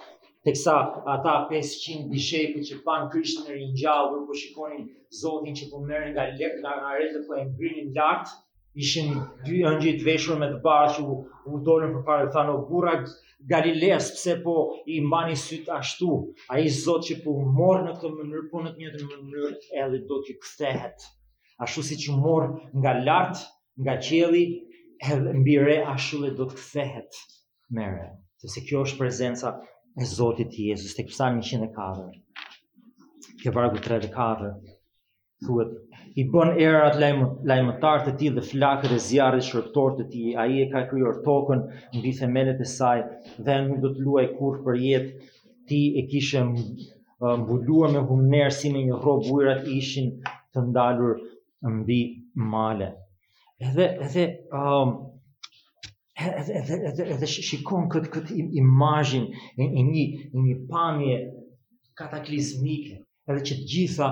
[0.48, 0.78] tek sa
[1.18, 4.88] ata 500 dishepuj që pan Krishtin e ringjallur po shikonin
[5.22, 8.32] Zotin që po merrnin nga lekë nga areza po e ngrinin lart
[8.78, 9.14] ishin
[9.48, 11.04] dy angjit të veshur me të barë që
[11.54, 12.92] u dorën për parë të thano bura
[13.54, 14.54] Galileas, pse po
[14.96, 16.10] i mbani syt ashtu,
[16.54, 19.86] a i zot që po morë në këtë mënyrë, po në të njëtë mënyrë e
[19.94, 21.08] dhe do të këthehet,
[21.68, 22.50] ashtu si që morë
[22.84, 23.46] nga lartë,
[23.86, 24.44] nga qeli,
[25.14, 27.20] edhe mbire ashtu dhe do të këthehet
[27.80, 28.06] mere,
[28.54, 29.56] se kjo është prezenca
[30.04, 32.20] e zotit i Jezus, të këpësan 104,
[33.46, 34.52] këpërgjë 34,
[35.48, 35.78] thuet,
[36.20, 36.96] i bën erat
[37.50, 40.30] lajmëtar të tij dhe flakët e zjarrit shërbëtor të tij.
[40.44, 41.62] Ai e ka krijuar tokën
[41.98, 43.00] mbi themelet e saj
[43.46, 45.12] dhe nuk do të luaj kurrë për jetë.
[45.68, 46.42] Ti e kishe
[47.42, 50.08] mbuluar me humner si me një rrobë ujrat ishin
[50.54, 51.14] të ndalur
[51.78, 52.00] mbi
[52.54, 52.88] male.
[53.68, 54.24] Edhe edhe
[54.64, 54.90] um,
[56.40, 58.34] edhe edhe, edhe shikon kët kët
[58.64, 59.28] imazhin
[59.62, 60.06] e një
[60.48, 61.18] një pamje
[62.00, 62.98] kataklizmike
[63.30, 64.08] edhe që të gjitha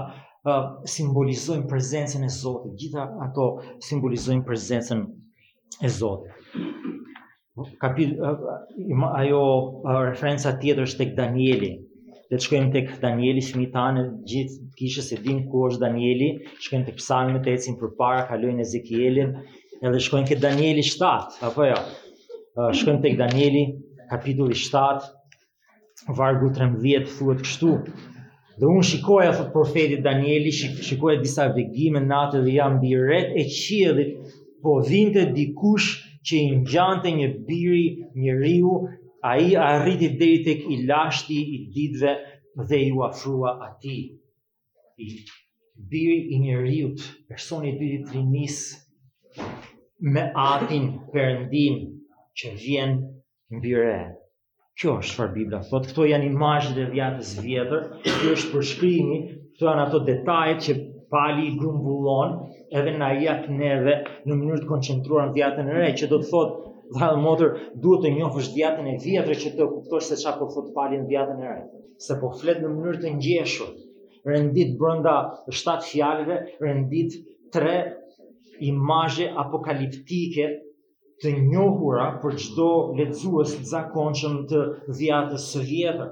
[0.89, 2.75] simbolizojnë prezencën e Zotit.
[2.79, 3.45] Gjitha ato
[3.87, 5.03] simbolizojnë prezencën
[5.85, 6.33] e Zotit.
[7.81, 9.43] Kapit ajo
[9.83, 11.71] referenca tjetër është tek Danieli.
[12.27, 16.29] Le të shkojmë tek Danieli Smitane, gjithë kishë se din ku është Danieli,
[16.65, 19.31] shkojmë tek psalmet e ecin përpara, kalojnë Ezekielin,
[19.81, 21.79] edhe shkojnë ke Danieli 7, apo jo.
[22.77, 23.63] Shkojmë tek Danieli
[24.11, 25.07] kapitulli 7,
[26.19, 27.73] vargu 13 thuhet kështu.
[28.57, 33.43] Dhe unë shikoja, thot profetit Danieli, shik shikoja disa vegime natë dhe jam biret e
[33.53, 34.09] qilit,
[34.65, 35.89] po vinte dikush
[36.25, 37.83] që i njante një biri,
[38.23, 38.71] një riu,
[39.21, 42.15] a i arritit dhe i lashti i didve
[42.69, 43.99] dhe i uafrua ati.
[44.97, 45.07] I
[45.93, 48.59] biri i një riut, personi të i trinis
[50.01, 51.77] me atin përëndin
[52.37, 53.01] që vjen
[53.53, 54.16] në biret.
[54.77, 55.85] Kjo është çfarë Bibla thot.
[55.89, 57.85] Këto janë imazhet e vjetës vjetër.
[58.07, 59.15] Kjo është përshkrimi,
[59.55, 60.75] këto janë ato detajet që
[61.13, 62.35] pali i grumbullon
[62.81, 63.95] edhe na jep neve
[64.27, 68.03] në mënyrë të koncentruar në vjetën e re, që do të thot Vallë motor, duhet
[68.05, 71.41] të njohësh vjetën e vjetër që të kuptosh se çfarë po thot pali në vjetën
[71.41, 71.57] e re,
[72.05, 73.73] se po flet në mënyrë të ngjeshur.
[74.29, 75.15] Rendit brenda
[75.59, 77.17] shtatë fjalëve, rendit
[77.57, 77.75] tre
[78.69, 80.47] imazhe apokaliptike
[81.23, 84.63] të njohura për çdo lexues të zakonshëm të
[84.99, 86.09] dhjatës së vjetër.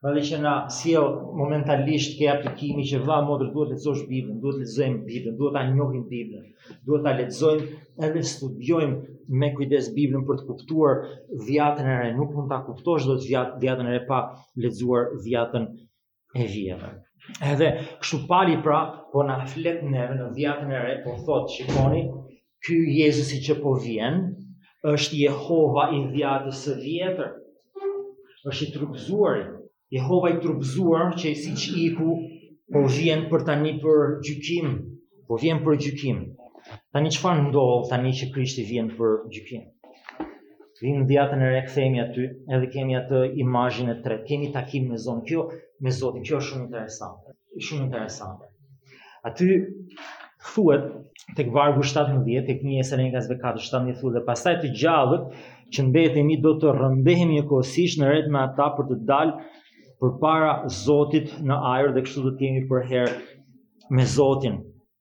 [0.00, 4.38] Dhe që na sjell jo, momentalisht ke aplikimi që vëlla motër duhet të lexosh Biblën,
[4.42, 6.48] duhet të lexojmë Biblën, duhet ta njohim Biblën,
[6.88, 7.68] duhet ta lexojmë
[8.08, 8.96] edhe studiojmë
[9.42, 11.02] me kujdes Biblën për të kuptuar
[11.50, 13.20] dhjatën e re, nuk mund ta kuptosh dot
[13.60, 14.20] dhjatën e re pa
[14.64, 15.68] lexuar dhjatën
[16.40, 16.96] e vjetër.
[17.52, 17.68] Edhe
[18.00, 18.80] kështu pali pra,
[19.12, 22.06] po na flet neve në dhjatën e re, po thotë shikoni,
[22.64, 24.24] ky Jezusi që po vjen,
[24.88, 27.32] është Jehova i dhjatës së vjetër.
[28.48, 29.40] Është i trupzuar.
[29.92, 32.14] Jehova i trupzuar që i siç i iku
[32.72, 34.70] po vjen për tani për gjykim,
[35.26, 36.20] po vjen për gjykim.
[36.94, 39.66] Tani çfarë ndodh tani që Krishti vjen për gjykim?
[40.80, 42.22] Vim në dhjatën e re kthehemi aty,
[42.56, 45.26] edhe kemi atë imazhin e tre, Kemi takim me Zotin.
[45.28, 45.42] Kjo
[45.84, 47.34] me Zotin, kjo është shumë interesante.
[47.66, 48.48] Shumë interesante.
[49.28, 49.50] Aty
[50.54, 50.88] thuhet
[51.36, 55.28] tek vargu 17, tek një esë rengasve 4, 17 dhe pastaj të gjallët,
[55.74, 58.96] që në betë mi do të rëmbehemi e kosisht në red me ata për të
[59.10, 59.36] dalë
[60.02, 63.12] për para Zotit në ajër dhe kështu do të jemi për herë
[63.98, 64.58] me Zotin,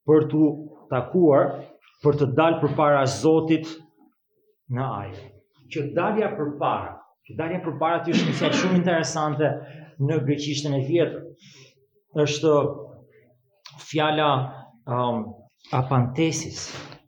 [0.09, 0.43] për të
[0.93, 1.47] takuar,
[2.05, 3.71] për të dalë për para Zotit
[4.77, 5.23] në ajër.
[5.73, 6.93] Që dalja për para,
[7.25, 9.49] që dalja për para të ishë nëse shumë interesante
[10.01, 11.25] në greqishtën e vjetër,
[12.25, 12.53] është
[13.89, 14.29] fjala
[14.89, 15.25] um,
[15.77, 16.59] Apantesis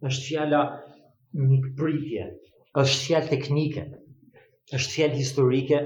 [0.07, 0.57] është fjala
[1.41, 2.23] një pritje,
[2.81, 3.83] është fjalë teknike,
[4.77, 5.77] është fjalë historike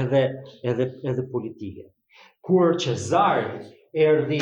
[0.00, 0.20] edhe
[0.72, 1.86] edhe edhe politike.
[2.48, 3.46] Kur Cezari
[4.08, 4.40] erdhi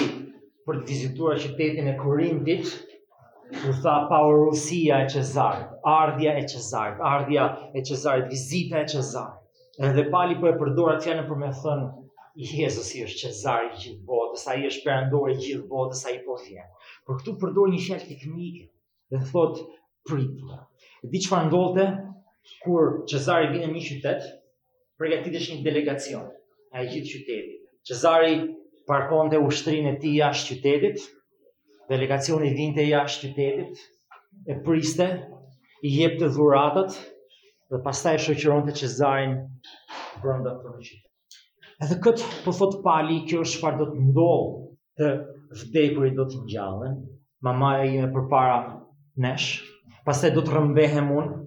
[0.66, 2.72] për të vizituar qytetin e Korintit,
[3.68, 7.46] u tha pa Rusia e Cezarit, ardhja e Cezarit, ardha
[7.79, 9.38] e Cezarit, vizita e Cezarit.
[9.90, 14.07] Edhe Pali po për e përdora fjalën për me thënë Jezusi është Cezari i gjithë
[14.11, 16.66] botës, ai është perandori i gjithë botës, ai po vjen.
[17.07, 18.69] Por këtu përdor një të teknike
[19.15, 19.59] dhe thot
[20.11, 20.53] prit.
[21.15, 21.87] Di fa ndodhte
[22.65, 24.29] kur Cezari vinë në një qytet,
[25.03, 26.29] përgatitesh një delegacion
[26.83, 27.59] e gjithë qytetit.
[27.91, 28.37] Cezari
[28.93, 31.03] parkonte ushtrinë e tij jashtë qytetit.
[31.91, 33.81] Delegacioni vinte jashtë qytetit,
[34.49, 35.07] e priste,
[35.83, 36.95] i jepte dhuratat
[37.73, 39.35] dhe pastaj shoqëronte Cezarin
[40.23, 41.38] brenda për një qytet.
[41.88, 44.69] Edhe këtë po thot Pali, kjo është çfarë do të ndodhë
[45.03, 45.11] të
[45.61, 46.97] vdekurit do të ngjallen,
[47.47, 48.59] mamaja ime përpara
[49.25, 49.62] nesh,
[50.07, 51.41] pastaj do të rrëmbehem unë,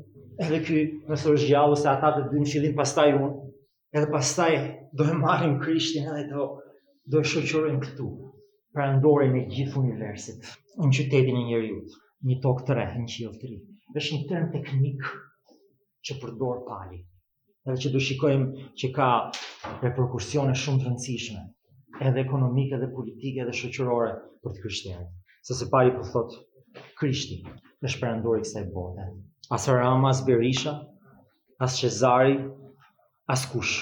[0.46, 3.30] edhe ky me thosë se ata të dy në fillim pastaj unë,
[3.98, 4.52] edhe pastaj
[5.00, 6.48] do e marrim Krishtin edhe do
[7.14, 8.08] do e shoqërojmë këtu
[8.74, 10.48] pra ndorën e gjithë universit,
[10.82, 11.98] në qytetin e njerëzit,
[12.30, 13.60] një tokë të re, një qiell të ri.
[14.00, 15.06] Është një term teknik
[16.08, 17.00] që përdor pali,
[17.68, 19.12] edhe që do shikojmë që ka
[19.86, 21.46] reperkusione shumë të rëndësishme
[22.02, 24.08] edhe ekonomike dhe politike dhe shoqërore
[24.44, 25.12] për të krishterët.
[25.48, 26.36] Se se pari po thot
[27.00, 27.38] Krishti
[27.84, 29.06] në shperandori kësaj bote.
[29.58, 30.74] As Rama, as Berisha,
[31.68, 32.36] as Cezari,
[33.36, 33.78] as kush.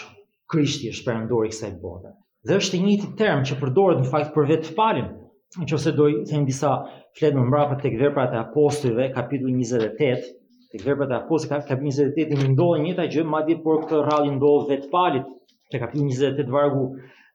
[0.53, 2.11] Krishti është shperandori kësaj bote.
[2.49, 5.09] Dhe është një të term që përdoret në fakt për vetë falin.
[5.57, 6.73] Në që se dojë të një disa
[7.17, 10.29] fletë më mrapët të këverpat e apostrive, kapitull 28,
[10.71, 14.37] të këverpat e apostrive, kapitull 28, në ndohë një gjë, ma di por këtë rralin
[14.41, 15.29] ndohë vetë palit,
[15.71, 16.87] të kapitull 28 vargu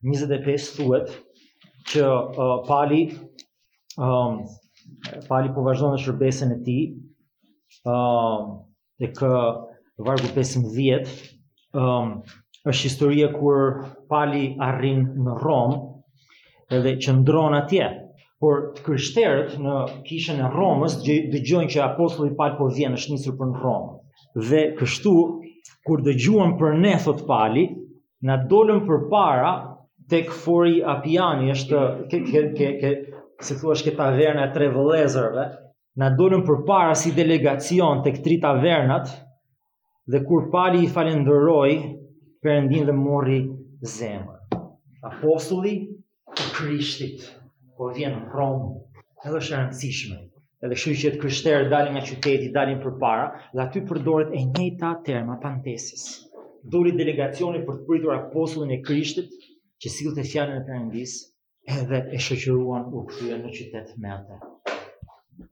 [0.07, 1.09] 25 thuhet
[1.91, 3.01] që uh, Pali
[3.99, 4.37] um,
[5.27, 6.85] Pali po vazhdon në shërbesën e tij.
[7.89, 8.59] ëm uh,
[9.03, 9.19] tek
[10.07, 11.05] vargu 15 ëm
[11.83, 12.13] um,
[12.71, 13.65] është historia kur
[14.09, 15.75] Pali arrin në Rom
[16.79, 17.91] edhe qëndron atje.
[18.39, 19.75] Por krishterët në
[20.07, 23.87] kishën e Romës dëgjojnë që apostulli Pali po vjen është nisur për në Rom.
[24.47, 25.17] Dhe kështu
[25.87, 27.67] kur dëgjuan për ne thot Pali,
[28.23, 29.53] na dolën përpara
[30.09, 32.93] Tek Fori Apiani është ke ke ke, ke
[33.47, 35.43] si thua është këta taverna e tre vëllezërve,
[36.01, 39.11] na dolën përpara si delegacion tek tri tavernat
[40.15, 41.75] dhe kur pali i falenderoi
[42.47, 43.37] Perëndin dhe morri
[43.97, 44.63] zemrën
[45.11, 47.27] Apostulli i Krishtit
[47.77, 48.65] po vjen në Rom,
[49.27, 50.19] edhe është e rëndësishme.
[50.65, 54.95] Edhe kështu që të krishterë dalin nga qyteti, dalin përpara dhe aty përdoret e njëjta
[55.11, 56.09] terma pantesis.
[56.77, 59.35] Doli delegacioni për të pritur apostullin e Krishtit,
[59.83, 61.11] që sillte të fjallën e përëndis,
[61.75, 64.39] edhe e shoqëruan u këtuja në qytet me atë.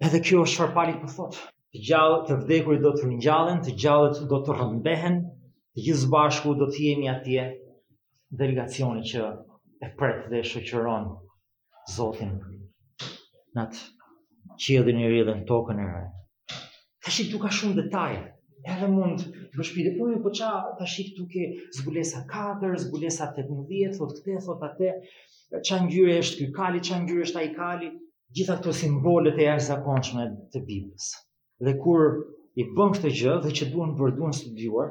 [0.09, 1.39] Edhe kjo është shfarparit për thot,
[1.77, 5.21] të gjallë të vdekurit do të ringjallen, të gjallët do të rëmbehen,
[5.77, 7.45] të gjithë bashku do të jemi atje
[8.43, 9.29] delegacioni që
[9.87, 11.07] e pret dhe shëqëron
[11.95, 12.33] Zotin
[13.57, 16.05] në të e ri dhe në tokën e re.
[17.05, 18.36] Të shi ka shumë detajet,
[18.75, 20.49] edhe mund të bësh pide punën, po ça
[20.79, 21.45] tash këtu ke
[21.79, 24.91] zbulesa 4, zbulesa 18, thotë këtë, thotë atë,
[25.69, 27.91] ça ngjyre është ky kali, ça ngjyre është ai kali,
[28.37, 31.07] gjitha këto simbolet e jashtëzakonshme të Biblës.
[31.69, 32.05] Dhe kur
[32.63, 34.91] i bën këtë gjë dhe që duan për duan studiuar,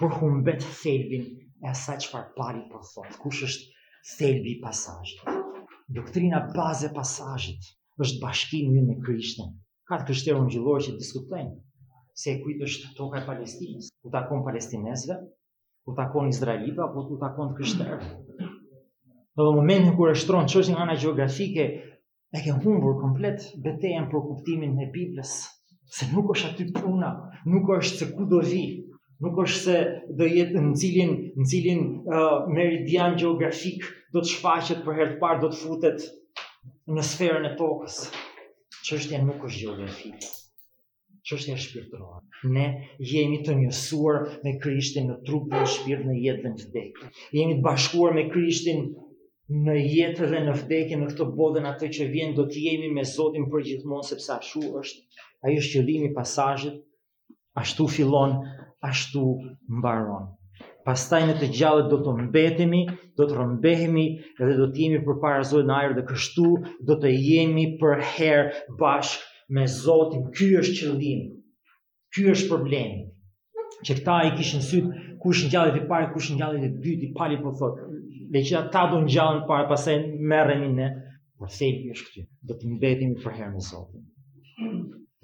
[0.00, 1.28] por humbet thelbin
[1.64, 3.10] e asaj çfarë pari po thot.
[3.20, 5.28] Kush është thelbi i pasazhit?
[5.98, 7.68] Doktrina baze e pasazhit
[8.00, 9.52] është bashkimi me Krishtin.
[9.90, 11.54] Ka të kështerë ungjillorë që diskutojnë,
[12.20, 15.16] se kujt është toka e Palestinës, ku takon palestinezëve,
[15.86, 18.08] ku takon izraelitëve apo ku takon krishterëve.
[19.36, 21.64] Në dhe momentin kur e shtron që është nga nga geografike,
[22.36, 25.32] e ke humbur komplet betejën për kuptimin e Biblës,
[25.96, 27.10] se nuk është aty puna,
[27.52, 28.64] nuk është se ku do vi,
[29.24, 29.78] nuk është se
[30.18, 35.20] do jetë në cilin, në cilin uh, meridian geografik do të shfaqet për herë të
[35.24, 36.04] parë, do të futet
[36.98, 38.02] në sferën e tokës.
[38.86, 40.28] Çështja nuk është gjeografike
[41.28, 42.22] çështja shpirtërore.
[42.56, 42.66] Ne
[43.12, 47.10] jemi të njësuar me Krishtin në trup dhe shpirt në jetë dhe në vdekje.
[47.38, 48.84] Jemi të bashkuar me Krishtin
[49.66, 53.04] në jetë dhe në vdekje në këtë bodën atë që vjen do të jemi me
[53.14, 56.78] Zotin për gjithmonë sepse ashtu është, ai është qëllimi i pasazhit,
[57.62, 58.38] ashtu fillon,
[58.90, 59.24] ashtu
[59.80, 60.30] mbaron.
[60.88, 62.84] Pastaj në të gjallët do të mbetemi,
[63.20, 64.06] do të rëmbehemi
[64.38, 66.52] dhe do të jemi për Zotit në ajër dhe kështu
[66.90, 71.26] do të jemi për herë bashkë me Zotin, ky është qëllimi.
[72.14, 73.02] Ky është problemi.
[73.86, 74.88] Që këta i kishin syt,
[75.22, 77.82] kush ngjallet i parë, kush ngjallet i dytë, i pali po thot.
[78.34, 79.98] Dhe që ata do ngjallën para, pastaj
[80.30, 80.88] merreni ne.
[81.40, 82.24] Po thelbi është këtu.
[82.50, 84.06] Do të mbetim për herë me Zotin.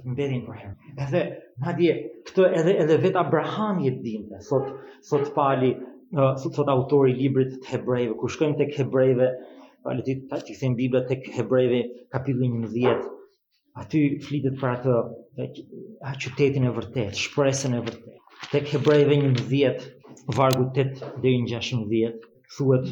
[0.07, 0.95] Mbetim për herë.
[1.07, 1.23] Edhe
[1.67, 1.97] madje
[2.31, 4.41] këtë edhe edhe vet Abrahami e dinte.
[4.49, 4.71] Thot
[5.11, 5.73] thot pali,
[6.17, 9.33] thot, thot autori i librit të hebrejve, kur shkojmë tek hebrejve,
[9.87, 11.77] Le ti ta që këthejmë Biblia të hebrejve
[12.11, 13.05] kapitullin 11,
[13.81, 14.93] aty flitet për atë
[16.07, 18.17] a qytetin e vërtet, shpresën e vërtet.
[18.53, 19.91] Tek hebrejve një më dhjetë,
[20.39, 22.89] vargu 8 dhe një gjashë më dhjetë, thuet,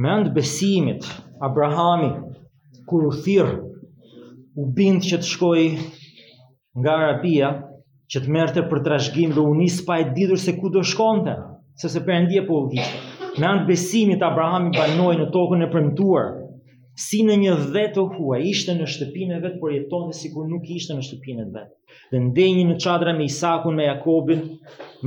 [0.00, 1.04] me andë besimit,
[1.48, 2.08] Abrahami,
[2.88, 3.54] kur u thirë,
[4.60, 5.62] u bindë që të shkoj
[6.80, 7.50] nga Arabia,
[8.10, 11.34] që të merte për trashgim dhe unis pa e didur se ku do shkonte,
[11.82, 13.02] sepse përëndje po u dhjetë.
[13.38, 16.40] Me andë besimit, Abrahami banoj në tokën e përmtuarë,
[17.02, 20.68] si në një vetë huaj, ishte në shtëpinë e vetë, por jetonë si sikur nuk
[20.70, 21.76] ishte në shtëpinë e vetë.
[22.12, 24.44] Dhe ndenjë në qadra me Isakun, me Jakobin,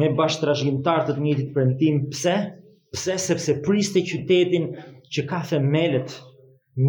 [0.01, 2.33] me bashkëtrashgjimtar të të njëtit përëntim, pse?
[2.95, 4.67] Pse sepse priste qytetin
[5.15, 6.17] që ka themelet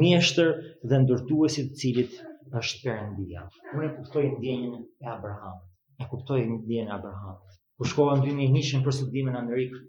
[0.00, 0.52] mjeshtër
[0.90, 2.18] dhe ndërtuesit të cilit
[2.62, 3.46] është përëndia.
[3.76, 4.74] Unë e kuptoj në djenjën
[5.06, 5.62] e Abraham.
[6.02, 7.38] E kuptoj në djenjën e Abraham.
[7.78, 9.82] Kër shkova në dy një njëshën për së dhime në Amerikë,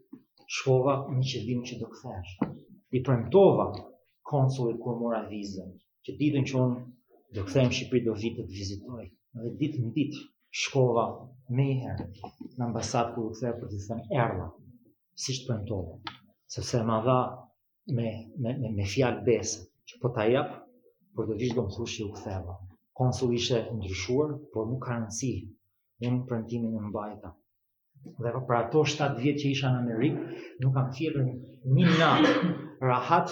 [0.59, 2.33] shkova një që dhime që do këthesh.
[2.93, 3.71] I premtova
[4.31, 5.69] konsulit kur mora vizën,
[6.05, 6.79] që ditën që unë
[7.37, 9.05] do kthehem në Shqipëri do vitë të vizitoj.
[9.41, 10.21] Dhe ditë në ditë
[10.61, 11.05] shkova
[11.57, 12.05] më herë
[12.57, 14.47] në ambasadë ku u për të thënë erdha,
[15.23, 15.95] siç të premtova.
[16.55, 17.17] Sepse më dha
[17.97, 18.09] me
[18.43, 20.55] me me, me fjalë besë, që po ta jap,
[21.15, 22.55] por do vish do u ktheva.
[22.99, 25.33] Konsuli ishte ndryshuar, por nuk ka rëndësi.
[26.09, 27.29] Un premtimin e mbajta.
[28.23, 30.21] Dhe për ato 7 vjetë që isha në Amerikë,
[30.61, 31.25] nuk kam tjetër
[31.75, 33.27] një natë rahat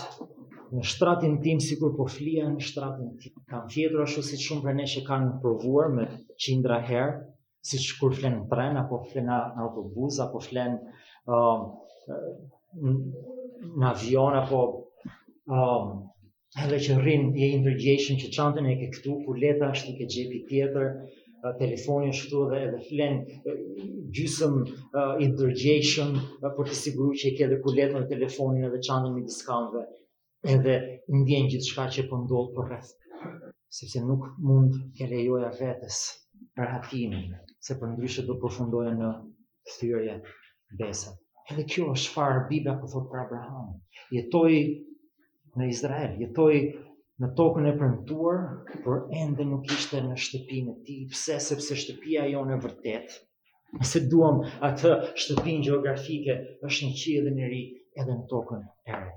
[0.74, 3.34] në shtratin tim si kur po flia në shtratin tim.
[3.52, 6.08] Kam fjetro, ashtu si shumë për ne që kanë provuar me
[6.46, 7.18] qindra herë,
[7.70, 11.72] si që kur flenë në tren, apo flenë në autobus, apo flenë um,
[12.84, 14.62] në avion, apo
[15.52, 15.94] um,
[16.64, 20.10] edhe që rrinë i e indërgjeshën që qantën e ke këtu, kur leta është ke
[20.16, 20.92] gjepi tjetër,
[21.60, 23.20] telefonin shtu dhe edhe flen
[23.52, 23.60] uh,
[24.16, 28.66] gjysëm uh, uh, indërgjeshën uh, për të siguru që i ke dhe kuletën dhe telefonin
[28.72, 29.84] edhe qantën me diskanve
[30.54, 30.74] edhe
[31.20, 32.92] ndjen gjithçka që po ndodh po rreth.
[33.78, 35.98] Sepse nuk mund t'i lejoja vetes
[36.58, 37.30] për hatimin,
[37.66, 39.10] se për ndryshe do të përfundoja në
[39.78, 40.18] thyrje
[40.82, 41.16] besa.
[41.50, 43.72] Edhe kjo është çfarë Bibla po thot për Abraham.
[44.18, 44.60] Jetoi
[45.58, 46.58] në Izrael, jetoi
[47.22, 48.42] në tokën e premtuar,
[48.86, 53.18] por ende nuk ishte në shtëpinë e tij, pse sepse shtëpia jone në vërtet,
[53.80, 56.38] nëse duam atë shtëpinë gjeografike,
[56.70, 57.64] është në qiellin në ri
[58.04, 59.10] edhe në tokën e re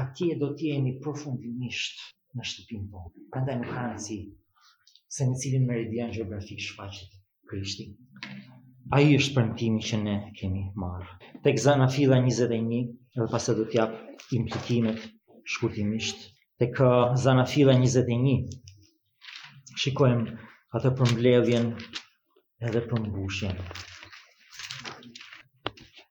[0.00, 0.70] atje do të
[1.04, 2.00] përfundimisht
[2.38, 3.22] në shtëpin e tij.
[3.34, 4.16] Prandaj nuk kanë si
[5.16, 7.14] se në cilin meridian gjeografik shfaqet
[7.50, 7.86] Krishti.
[8.96, 11.32] Ai është përmëtimi që ne kemi marrë.
[11.46, 12.82] Tek zana fila 21,
[13.16, 15.00] edhe pasa do të jap implikimet
[15.56, 16.20] shkurtimisht
[16.60, 18.44] tek uh, zana fila 21.
[19.80, 20.36] Shikojmë
[20.76, 21.34] atë për
[22.68, 23.58] edhe për mbushjen.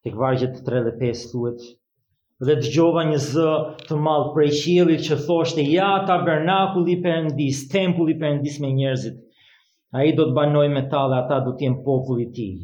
[0.06, 1.64] Tek vargjet 3 dhe 5 thuhet,
[2.44, 3.52] dhe dëgjova një zë
[3.88, 9.22] të madh prej qilit që thoshte ja tabernakulli i Perëndis, tempulli i Perëndis me njerëzit.
[9.96, 12.58] Ai do të banojë me ta dhe ata do të jenë populli i tij.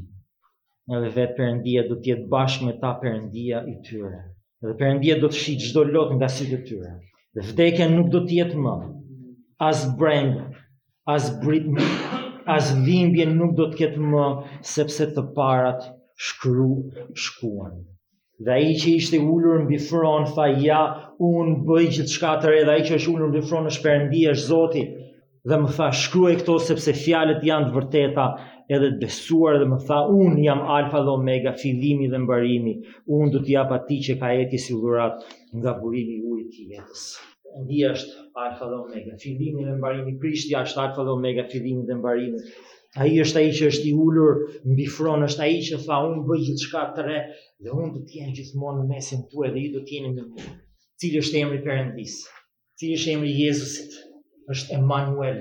[0.97, 4.19] Edhe vetë Perëndia do të jetë bashkë me ta Perëndia i tyre.
[4.67, 6.91] Dhe Perëndia do të shi çdo lot nga sytë e tyre.
[7.33, 8.75] Dhe vdekja nuk do të jetë më.
[9.69, 10.31] As breng,
[11.15, 11.75] as britm,
[12.55, 14.25] as dhimbje nuk do të ketë më
[14.75, 15.79] sepse të parat
[16.25, 16.69] shkru
[17.23, 17.75] shkuan
[18.45, 20.79] dhe ai që ishte ulur mbi fron tha ja
[21.33, 24.47] un bëj gjithçka të re dhe ai që është ulur mbi fron është Perëndi është
[24.51, 24.83] Zoti
[25.51, 28.25] dhe më tha shkruaj këto sepse fjalët janë të vërteta
[28.75, 32.73] edhe të besuar dhe më tha un jam alfa dhe omega fillimi dhe mbarimi
[33.19, 37.03] un do t'i jap atij që ka eti si nga burimi i ujit të jetës
[37.45, 41.95] Perëndia është alfa dhe omega fillimi dhe mbarimi Krishti është alfa dhe omega fillimi dhe
[42.01, 42.39] mbarimi
[42.99, 44.31] A i është a i që është i ullur,
[44.67, 47.19] në bifron është a i që fa unë bëjë gjithë shka të re,
[47.63, 50.47] dhe unë të tjenë gjithmonë në mesin të dhe i do tjenë me mu.
[50.99, 52.15] Cilë është emri përëndis,
[52.81, 53.95] cilë është emri Jezusit,
[54.55, 55.39] është Emanuel,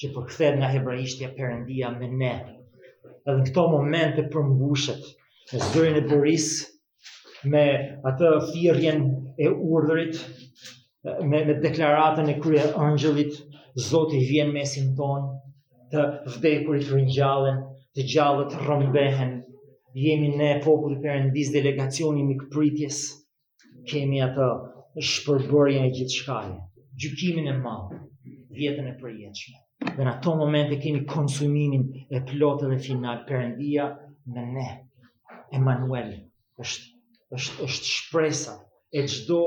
[0.00, 2.34] që përkëthet nga hebraishtja përëndia me ne.
[3.14, 5.08] Edhe në këto momente për mbushet,
[5.54, 6.50] në zërën e bëris,
[7.54, 7.64] me
[8.12, 9.00] atë firjen
[9.40, 10.20] e urdërit,
[11.32, 13.42] me, me deklaratën e krye ëngjëlit,
[13.84, 15.30] Zotë i vjen mesin tonë,
[15.94, 16.04] të
[16.36, 17.58] vdekurit rëngjallën,
[17.94, 19.34] të gjallët rëmbehen,
[20.04, 22.96] jemi ne popullë për në delegacionin delegacioni këpritjes,
[23.90, 24.48] kemi atë
[25.10, 26.56] shpërbërja e gjithë shkallë,
[27.02, 28.00] gjykimin e malë,
[28.58, 29.58] vjetën e përjeqme.
[29.94, 31.86] Dhe në ato momente kemi konsumimin
[32.18, 33.86] e plotë dhe final përëndia
[34.34, 34.68] me ne.
[35.58, 36.08] Emanuel
[36.58, 36.86] është,
[37.36, 38.54] është, është shpresa
[38.90, 39.40] e gjdo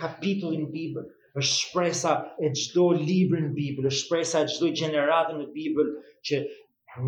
[0.00, 1.04] kapitullin bibër,
[1.40, 2.12] është shpresa
[2.44, 5.88] e çdo libri në Bibël, është shpresa e çdo gjeneratë në Bibël
[6.28, 6.40] që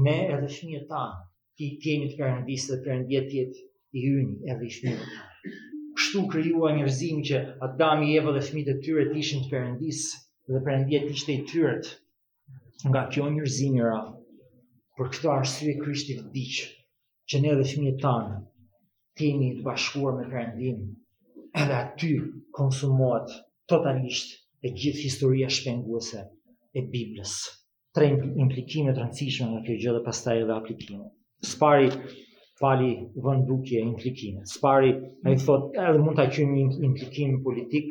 [0.06, 1.18] ne edhe fëmijët tanë
[1.58, 3.64] ti kemi të perëndisë dhe perëndia ti jetë
[3.98, 5.08] i hyni edhe i shmirë.
[5.98, 10.64] Kështu krijuar njerëzim që Adami, Eva dhe fëmijët e tyre të ishin të perëndisë dhe
[10.68, 11.76] perëndia të ishte i tyre.
[12.88, 14.00] Nga kjo njerëzim era
[14.96, 16.58] për këtë arsye Krishti vdiq
[17.30, 18.40] që ne edhe fëmijët tanë
[19.20, 20.80] kemi të bashkuar me perëndin
[21.60, 22.12] edhe aty
[22.56, 23.30] konsumohet
[23.70, 24.26] totalisht
[24.66, 26.20] e gjithë historia shpenguese
[26.78, 27.34] e Biblës.
[27.96, 28.08] Tre
[28.44, 31.06] implikime të rëndësishme nga kjo gjë dhe pastaj edhe aplikime.
[31.52, 31.88] Spari
[32.60, 32.90] pali
[33.26, 34.42] vëndukje e implikime.
[34.54, 34.90] Spari,
[35.24, 37.88] a i thot, edhe mund të qëmë një implikim politik,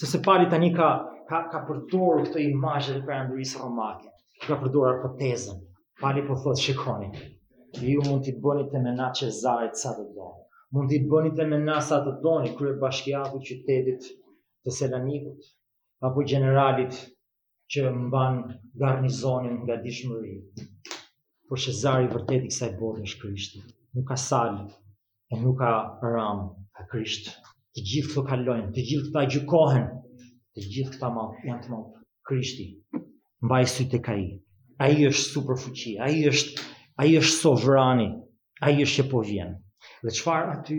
[0.00, 0.90] sëse pali tani ka,
[1.30, 4.12] ka, ka përdorë këtë imajë dhe për andurisë romake,
[4.48, 5.60] ka përdorë tezën.
[6.00, 7.06] Pali po thot, shikoni,
[7.90, 10.42] ju mund t'i bëni të mena që zarit sa të doni.
[10.76, 14.10] Mund t'i bëni të mena sa të doni, kërë bashkjavu qytetit,
[14.66, 15.44] të Selanikut,
[16.06, 16.96] apo generalit
[17.74, 18.38] që mban
[18.82, 20.34] garnizonin nga dishmëri.
[21.46, 23.60] Por Shezari vërtet i kësaj bote është Krishti.
[23.94, 24.56] Nuk ka sal,
[25.32, 25.70] e nuk ka
[26.16, 26.42] ram,
[26.74, 27.30] ka Krisht.
[27.78, 29.86] Të gjithë këto kalojnë, të gjithë këta gjykohen,
[30.58, 31.86] të gjithë këta janë të mall
[32.28, 32.66] Krishti.
[33.46, 34.24] Mbaj sy tek ai.
[34.84, 36.66] Ai është super fuqi, ai është
[37.04, 38.08] ai është sovrani,
[38.66, 39.54] ai është që po vjen.
[40.02, 40.76] Dhe çfarë aty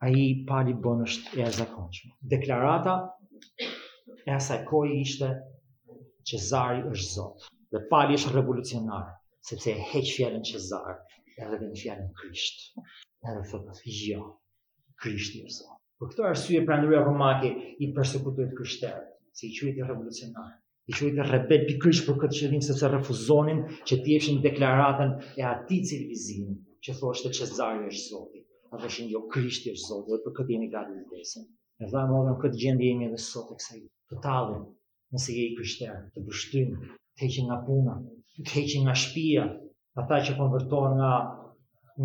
[0.00, 2.12] a i pali bon është e zakonqme.
[2.34, 2.92] Deklarata
[4.28, 5.28] e asaj kohë ishte
[6.30, 7.50] që Zari është Zotë.
[7.74, 9.12] Dhe pali është revolucionarë,
[9.50, 10.96] sepse e heq fjallën që Zari,
[11.44, 12.86] edhe dhe në fjallën Krishtë.
[13.32, 14.24] Edhe thëtë, jo,
[15.04, 15.78] Krishtë i është Zotë.
[16.00, 19.04] Për këto arsye prandëria romake i të kryshterë,
[19.36, 20.56] si i qëjtë revolucionarë
[20.90, 24.16] i quajt e për pikrish për këtë qëllim sepse refuzonin që t'i
[24.48, 28.40] deklaratën e atij civilizimi që thoshte Cezari është Zoti.
[28.70, 31.46] Ta dhe shenë jo, Krishti është Zotë, dhe për këtë jemi gati në besën.
[31.82, 33.80] E dhe më këtë gjendë jemi edhe sotë e kësaj,
[34.12, 34.60] të talën,
[35.16, 36.76] nëse jemi i të bështynë,
[37.16, 37.96] të heqin nga puna,
[38.38, 39.46] të heqin nga shpia,
[40.04, 41.10] ata që konvertohen nga,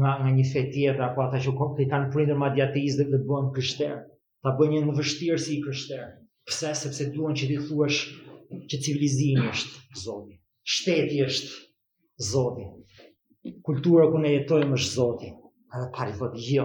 [0.01, 3.07] nga, nga një fe tjetër, apo ata që të i kanë prindër ma djateiz dhe
[3.11, 4.01] të bëhen krishterë,
[4.43, 6.09] ta bëhen një në vështirë si i kështerë.
[6.49, 8.01] Pse, sepse duen që ti thuash
[8.72, 10.39] që civilizimi është Zotë,
[10.78, 11.55] shteti është
[12.34, 12.68] Zotë,
[13.70, 15.32] kultura ku ne jetojmë është Zotë,
[15.78, 16.63] edhe pari thotë, jo,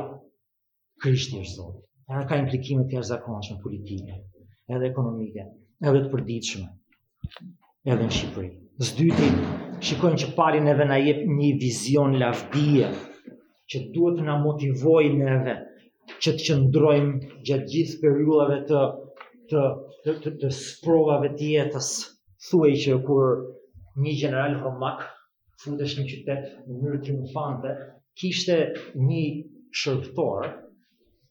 [1.03, 1.79] krishti është zonë,
[2.13, 4.19] edhe ka implikime të jashtë politike,
[4.77, 5.47] edhe ekonomike,
[5.89, 6.69] edhe të përdiqme,
[7.91, 8.51] edhe në Shqipëri.
[8.87, 9.31] Së dyti,
[9.89, 12.93] shikojnë që pari neve na jep një vizion lavdia,
[13.71, 15.57] që duhet në na motivoj neve,
[16.23, 18.81] që të qëndrojmë gjatë gjithë periullave të,
[19.51, 19.63] të,
[20.07, 21.91] të, të, të sprovave të jetës,
[22.49, 23.35] thuej që kur
[24.05, 25.05] një general romak
[25.65, 27.73] fundesh në qytet në mënyrë triumfante,
[28.21, 28.55] kishte
[29.09, 29.23] një
[29.81, 30.49] shërptor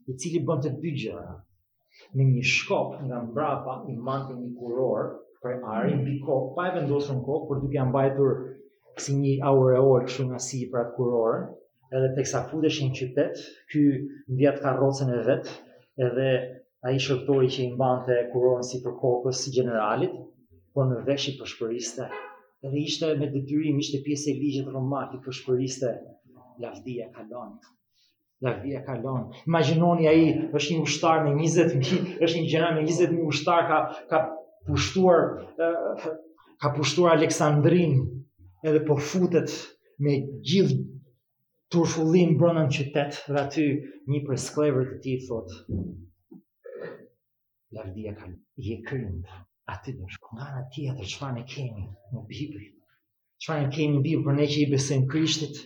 [0.10, 1.18] i cili bënd të bygjë
[2.20, 5.12] në një shkop nga mbrapa i mantë një kuror
[5.44, 8.32] për ari mbi kokë, pa e vendosur në kok, për duke janë bajtur
[9.04, 11.46] si një aureol që nga si për atë kurorën,
[12.00, 13.38] edhe teksa sa futesh në qytet,
[13.72, 13.84] ky
[14.34, 15.54] ndjat ka rocën e vetë,
[16.08, 16.28] edhe
[16.88, 20.18] a i shërptori që i mbante kurorën si për kokës si generalit,
[20.74, 22.10] por në veshi për përshpëriste.
[22.68, 25.94] edhe ishte me detyrim, ishte pjesë e ligjet romak i përshpëriste
[26.60, 27.74] lavdia ka lënë.
[28.46, 29.34] Lavdia ka lënë.
[29.48, 30.26] Imagjinoni ai
[30.58, 33.80] është një ushtar me 20.000, është një gjeneral me 20.000 ushtar ka
[34.10, 34.18] ka
[34.68, 35.20] pushtuar
[36.62, 37.94] ka pushtuar Aleksandrin
[38.68, 39.50] edhe po futet
[40.04, 40.14] me
[40.50, 40.80] gjithë
[41.72, 43.66] turfullim brëndën qytet dhe aty
[44.12, 45.56] një për sklever të ti thot
[47.76, 48.28] lardia ka
[48.70, 49.38] je krymë
[49.74, 52.66] aty dhe shko nga nga tjetër që fa ne kemi në Bibël.
[53.42, 55.62] që fa kemi në Bibël për ne që i besim Krishtit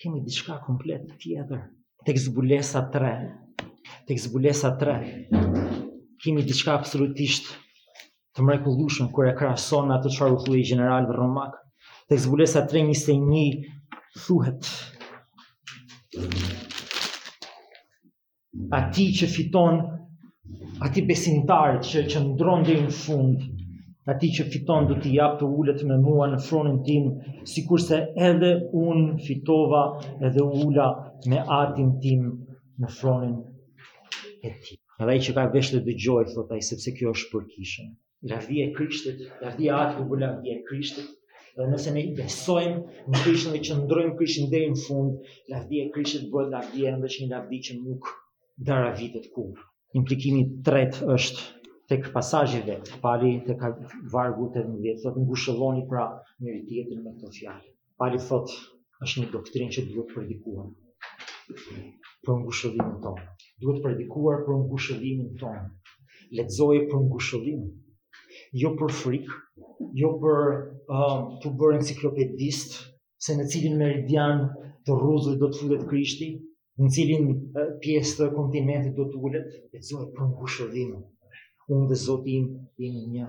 [0.00, 1.62] kemi diçka komplet tjetër.
[2.06, 3.28] Tek zbulesa 3.
[4.06, 5.04] Tek zbulesa 3.
[6.22, 7.48] Kemi diçka absolutisht
[8.36, 11.54] të mrekullueshëm kur e krahason atë çfarë u thui general Romak.
[12.08, 13.64] Tek zbulesa 3:21
[14.26, 14.68] thuhet
[18.78, 19.76] ati që fiton
[20.86, 23.55] ati besimtarët që që ndron deri në fund
[24.12, 27.06] ati që fiton du t'i japë të ullet me mua në fronin tim,
[27.52, 27.98] si kurse
[28.28, 28.50] edhe
[28.86, 29.80] unë fitova
[30.28, 30.86] edhe ulla
[31.32, 32.28] me atin tim
[32.84, 33.36] në fronin
[34.50, 34.78] e ti.
[35.02, 37.88] Edhe i që ka vesh të dëgjoj, thotaj, sepse kjo është përkishën.
[38.30, 41.10] Lardhia e krishtit, lardhia atë ku bëllam e krishtit,
[41.58, 45.90] dhe nëse ne besojmë në krishtin dhe që ndrojmë krishtin dhe në fund, lardhia e
[45.96, 48.08] krishtit bëllë lardhia e ndë një lardhia që nuk
[48.70, 49.60] dara vitet kur.
[50.00, 53.68] Implikimi tret është tek pasazhi vet, pali te ka
[54.12, 56.02] vargu te 10, sot ngushëlloni pra
[56.42, 57.68] njëri tjetrin me këtë fjalë.
[58.00, 58.48] Pali thot
[59.06, 60.66] është një doktrinë që duhet predikuar
[62.26, 63.24] për ngushëllimin tonë.
[63.62, 65.64] Duhet predikuar për ngushëllimin tonë.
[66.36, 67.62] Lexoje për ngushëllim.
[68.62, 69.34] Jo për frikë,
[70.02, 70.42] jo për
[70.96, 72.80] um, të bërë enciklopedist
[73.24, 74.42] se në cilin meridian
[74.86, 76.28] të rruzur do të futet Krishti,
[76.82, 81.04] në cilin uh, pjesë të kontinentit do të ulet, lexoje për ngushëllimin
[81.74, 82.44] unë dhe zotim
[82.82, 83.26] jemi një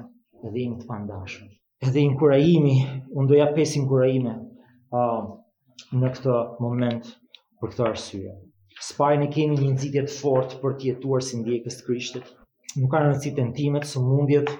[0.47, 1.47] edhe jemi të pandashëm.
[1.89, 2.75] Edhe inkurajimi,
[3.17, 5.23] unë doja pes inkurajime uh,
[6.01, 6.35] në këtë
[6.65, 7.09] moment
[7.61, 8.35] për këtë arsye.
[8.89, 12.27] Spajnë e kemi një nëzitjet të fort për tjetuar si ndjekës të krishtit.
[12.77, 14.51] Nuk ka në nëzitë tentimet, së mundjet,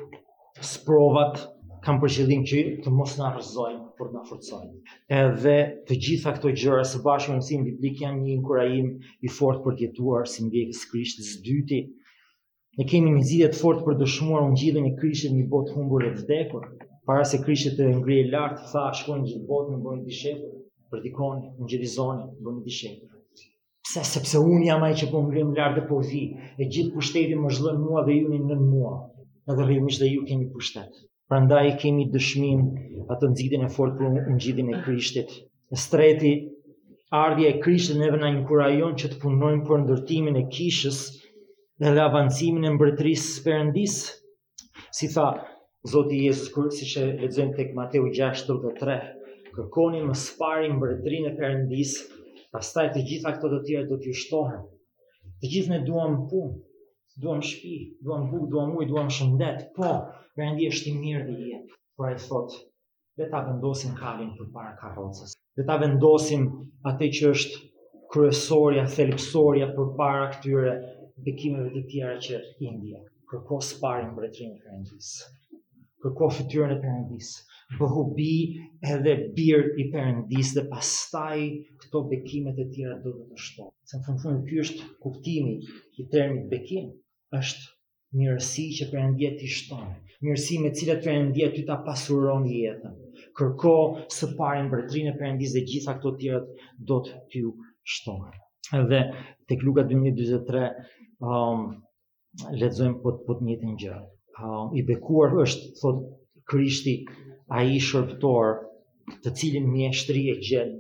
[0.88, 1.38] provat,
[1.86, 4.80] kam për qëllim që të mos na rrëzojmë për të na forcojmë.
[5.22, 5.56] Edhe
[5.88, 8.90] të gjitha këto gjëra së bashku me mësimin biblik janë një inkurajim
[9.30, 11.80] i fortë për të jetuar si ndjekës të Krishtit së dyti,
[12.78, 16.12] Ne kemi një zgjidhje të fortë për dëshmuar ungjillin e Krishtit në botë humbur e
[16.20, 16.68] vdekur,
[17.10, 20.52] para se Krishti të ngrihej lart, tha, shkon gjithë botën, bën di shepull,
[20.94, 23.08] për dikon në gjithë zonë,
[23.88, 26.22] Pse sepse unë jam ai që po ngrihem lart dhe po vi,
[26.60, 28.94] e gjithë pushteti më zhllon mua dhe juni nën mua.
[29.54, 31.00] Edhe rrimisht dhe ju kemi pushtet.
[31.32, 32.66] Prandaj kemi dëshmin
[33.14, 35.32] atë nxitjen e fortë për ungjillin e Krishtit.
[35.74, 36.34] E streti
[37.26, 41.00] ardhje e Krishtit neve na kurajon që të punojmë për ndërtimin e kishës,
[41.80, 43.96] dhe dhe avancimin e mbërëtris përëndis,
[44.98, 45.28] si tha
[45.92, 48.96] Zoti Jezus Kërë, si që lezëm të këmateu 6.3,
[49.56, 51.92] kërkoni më sparin mbërëtrin e përëndis,
[52.54, 54.64] pas taj të gjitha këto të tjere do t'ju shtohen.
[55.40, 56.56] Të gjithë ne duham punë,
[57.22, 57.76] duham shpi,
[58.06, 59.92] duham bukë, duham uj, duham shëndet, po,
[60.38, 62.62] përëndi e i mirë dhe jetë, por e thotë,
[63.22, 66.50] dhe ta vendosim kalin për para karocës, dhe ta vendosim
[66.90, 67.62] atë që është
[68.14, 70.76] kryesoria, thelipsoria për para këtyre
[71.26, 73.06] bekimeve të tjera që i ndjen.
[73.32, 75.30] Kërkoj sparë në mbretërinë e Perëndisë.
[76.04, 77.38] Kërkoj fytyrën e Perëndisë.
[77.80, 78.28] Bëhu bi
[78.96, 81.40] edhe bir i Perëndisë dhe pastaj
[81.84, 83.74] këto bekime të tjera do të shtohen.
[83.92, 85.58] Sa të them ky është kuptimi
[86.04, 86.94] i termit bekim,
[87.42, 89.90] është mirësi që Perëndia ti shton.
[90.24, 92.96] Mirësi me të cilat Perëndia ti ta pasuron jetën.
[93.38, 93.74] Kërko
[94.18, 96.44] së parin për të rinë e përëndis dhe gjitha këto tjera
[96.92, 97.56] do të t'ju
[98.78, 99.00] Edhe
[99.48, 100.74] tek Luka kluka
[101.22, 101.82] um,
[102.62, 103.96] lexojm po po të njëjtën gjë.
[104.42, 106.02] Um, I bekuar është thot
[106.52, 106.94] Krishti
[107.58, 108.52] ai shërbëtor
[109.24, 110.74] të cilin mjeshtri e gjen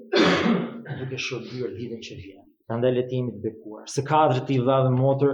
[0.99, 2.43] duke shërbyer ditën që vjen.
[2.67, 3.87] Prandaj letimi të bekuar.
[3.93, 5.33] Së katërt ti vëllai dhe motër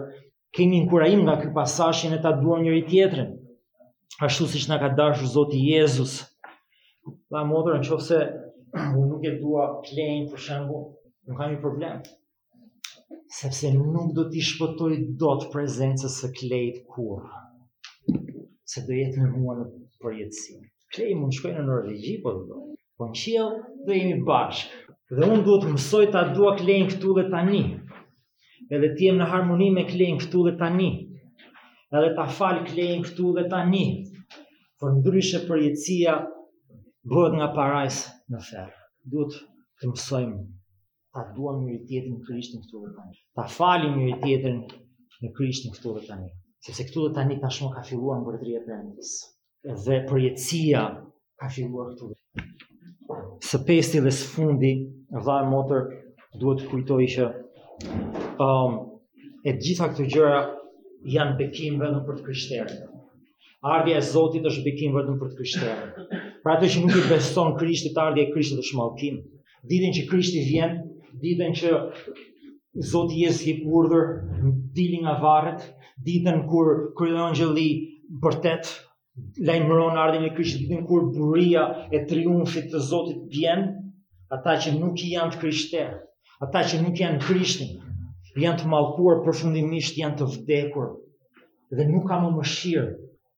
[0.56, 3.32] kemi inkurajim nga ky pasazh e ta duam njëri tjetrin.
[4.26, 6.14] Ashtu siç na ka dashur Zoti Jezus.
[7.34, 8.18] la motër nëse
[8.98, 10.84] unë nuk e dua klein për shembull,
[11.28, 11.98] nuk kam një problem
[13.40, 17.24] sepse nuk do t'i shpëtoj do të prezencës e klejt kur,
[18.72, 19.66] se do jetë në mua në
[20.04, 20.58] përjetësi.
[20.94, 22.60] Klejt mund shkojnë në Norvegji, po do,
[22.98, 23.48] po në qilë
[23.88, 27.64] dhe jemi bashkë, dhe unë do të mësoj ta dua klejnë këtu dhe tani,
[28.76, 30.92] edhe ti jem në harmoni me klejnë këtu dhe tani,
[31.98, 33.86] edhe ta falë klejnë këtu dhe tani,
[34.80, 36.20] por ndryshe përjetësia
[37.14, 38.76] bëhet nga parajs në ferë.
[39.10, 39.42] Duhet
[39.82, 40.42] të mësojmë
[41.14, 43.16] ta duam njëri tjetrin Krishtin këtu dhe tani.
[43.38, 44.58] Ta falim njëri tjetrin
[45.24, 46.30] në Krishtin këtu dhe tani,
[46.66, 49.18] sepse këtu dhe tani ka ka filluar mbretëria e Perëndisë.
[49.86, 50.82] Dhe përjetësia
[51.40, 52.06] ka filluar këtu.
[53.50, 54.72] Së pesti dhe së fundi,
[55.16, 55.20] e
[55.54, 55.82] motor
[56.42, 57.24] duhet të kujtojë që
[58.48, 58.72] um,
[59.50, 60.40] e gjitha këto gjëra
[61.16, 62.80] janë bekim vetëm për të krishterët.
[63.74, 66.02] Ardhja e Zotit është bekim vetëm për të krishterët.
[66.46, 69.22] Pra të që nuk i beson Krishtit, ardha e Krishtit është malkim.
[69.72, 70.74] Ditën që Krishti vjen,
[71.22, 71.72] ditën që
[72.92, 74.06] Zoti Jezus i urdhër
[74.78, 75.62] dilin nga varret,
[76.08, 77.68] ditën kur kryeangjëlli
[78.24, 78.72] vërtet
[79.48, 81.66] lajmëron ardhin e Krishtit, ditën kur buria
[81.98, 83.62] e triumfit të Zotit vjen,
[84.40, 85.98] ata që nuk i janë të krishterë,
[86.48, 87.76] ata që nuk janë Krishtin,
[88.46, 90.90] janë të mallkuar përfundimisht, janë të vdekur
[91.78, 92.90] dhe nuk ka më mëshirë.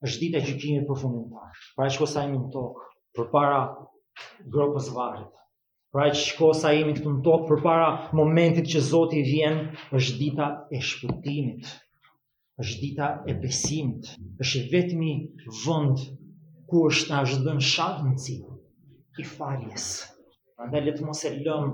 [0.07, 1.55] Është dita e gjykimit përfundimtar.
[1.79, 2.83] Para çka sa i tokë,
[3.17, 3.61] përpara
[4.53, 5.31] gropës varrit.
[5.95, 7.83] Pra që shko sa imi këtë në tokë për para
[8.19, 9.59] momentit që Zoti vjen,
[9.99, 11.69] është dita e shpëtimit,
[12.63, 14.09] është dita e besimit,
[14.45, 15.13] është vetëmi
[15.61, 16.01] vënd
[16.73, 18.55] ku është në është dënë shatë në cilë,
[19.23, 19.85] i faljes.
[20.65, 21.71] Andaj letë mos e lëmë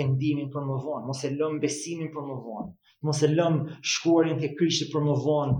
[0.00, 2.66] pendimin për më vonë, mos e lëmë besimin për më vonë,
[3.08, 5.56] mos e lëmë shkuarin të krishti për më vonë,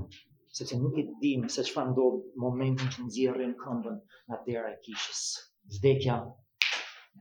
[0.61, 4.76] sepse nuk e dimë se që fa ndohë momentin që nëzirë këndën këmbën nga dera
[4.76, 5.24] e kishës.
[5.78, 6.20] Vdekja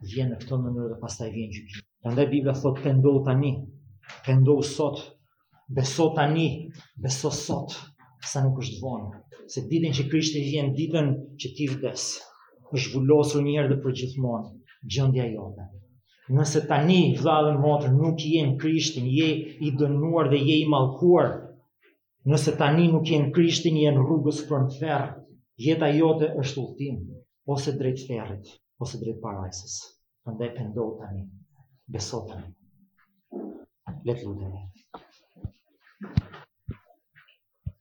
[0.08, 1.86] vjen në këtë mënyrë dhe pastaj vjen gjykimi.
[2.04, 3.50] Prandaj Bibla thot ndo tani,
[4.28, 5.02] pendo sot,
[5.80, 6.46] beso tani,
[7.08, 7.74] beso sot,
[8.32, 9.10] sa nuk është vonë,
[9.56, 12.06] se ditën që Krishti vjen ditën që ti vdes,
[12.72, 14.54] është zhvulosur një herë dhe për gjithmonë
[14.96, 15.68] gjendja jote.
[16.38, 19.30] Nëse tani vllallën motër nuk je në Krishtin, je
[19.68, 21.32] i dënuar dhe je i mallkuar.
[22.30, 25.10] Nëse tani nuk je në Krishtin, je në rrugës për në ferr.
[25.68, 27.02] Jeta jote është udhtim
[27.58, 28.52] ose drejt ferrit.
[28.80, 29.98] possibly paralysis.
[30.26, 31.28] Pandependotami,
[31.92, 32.56] besotami,
[34.06, 34.79] ledludami.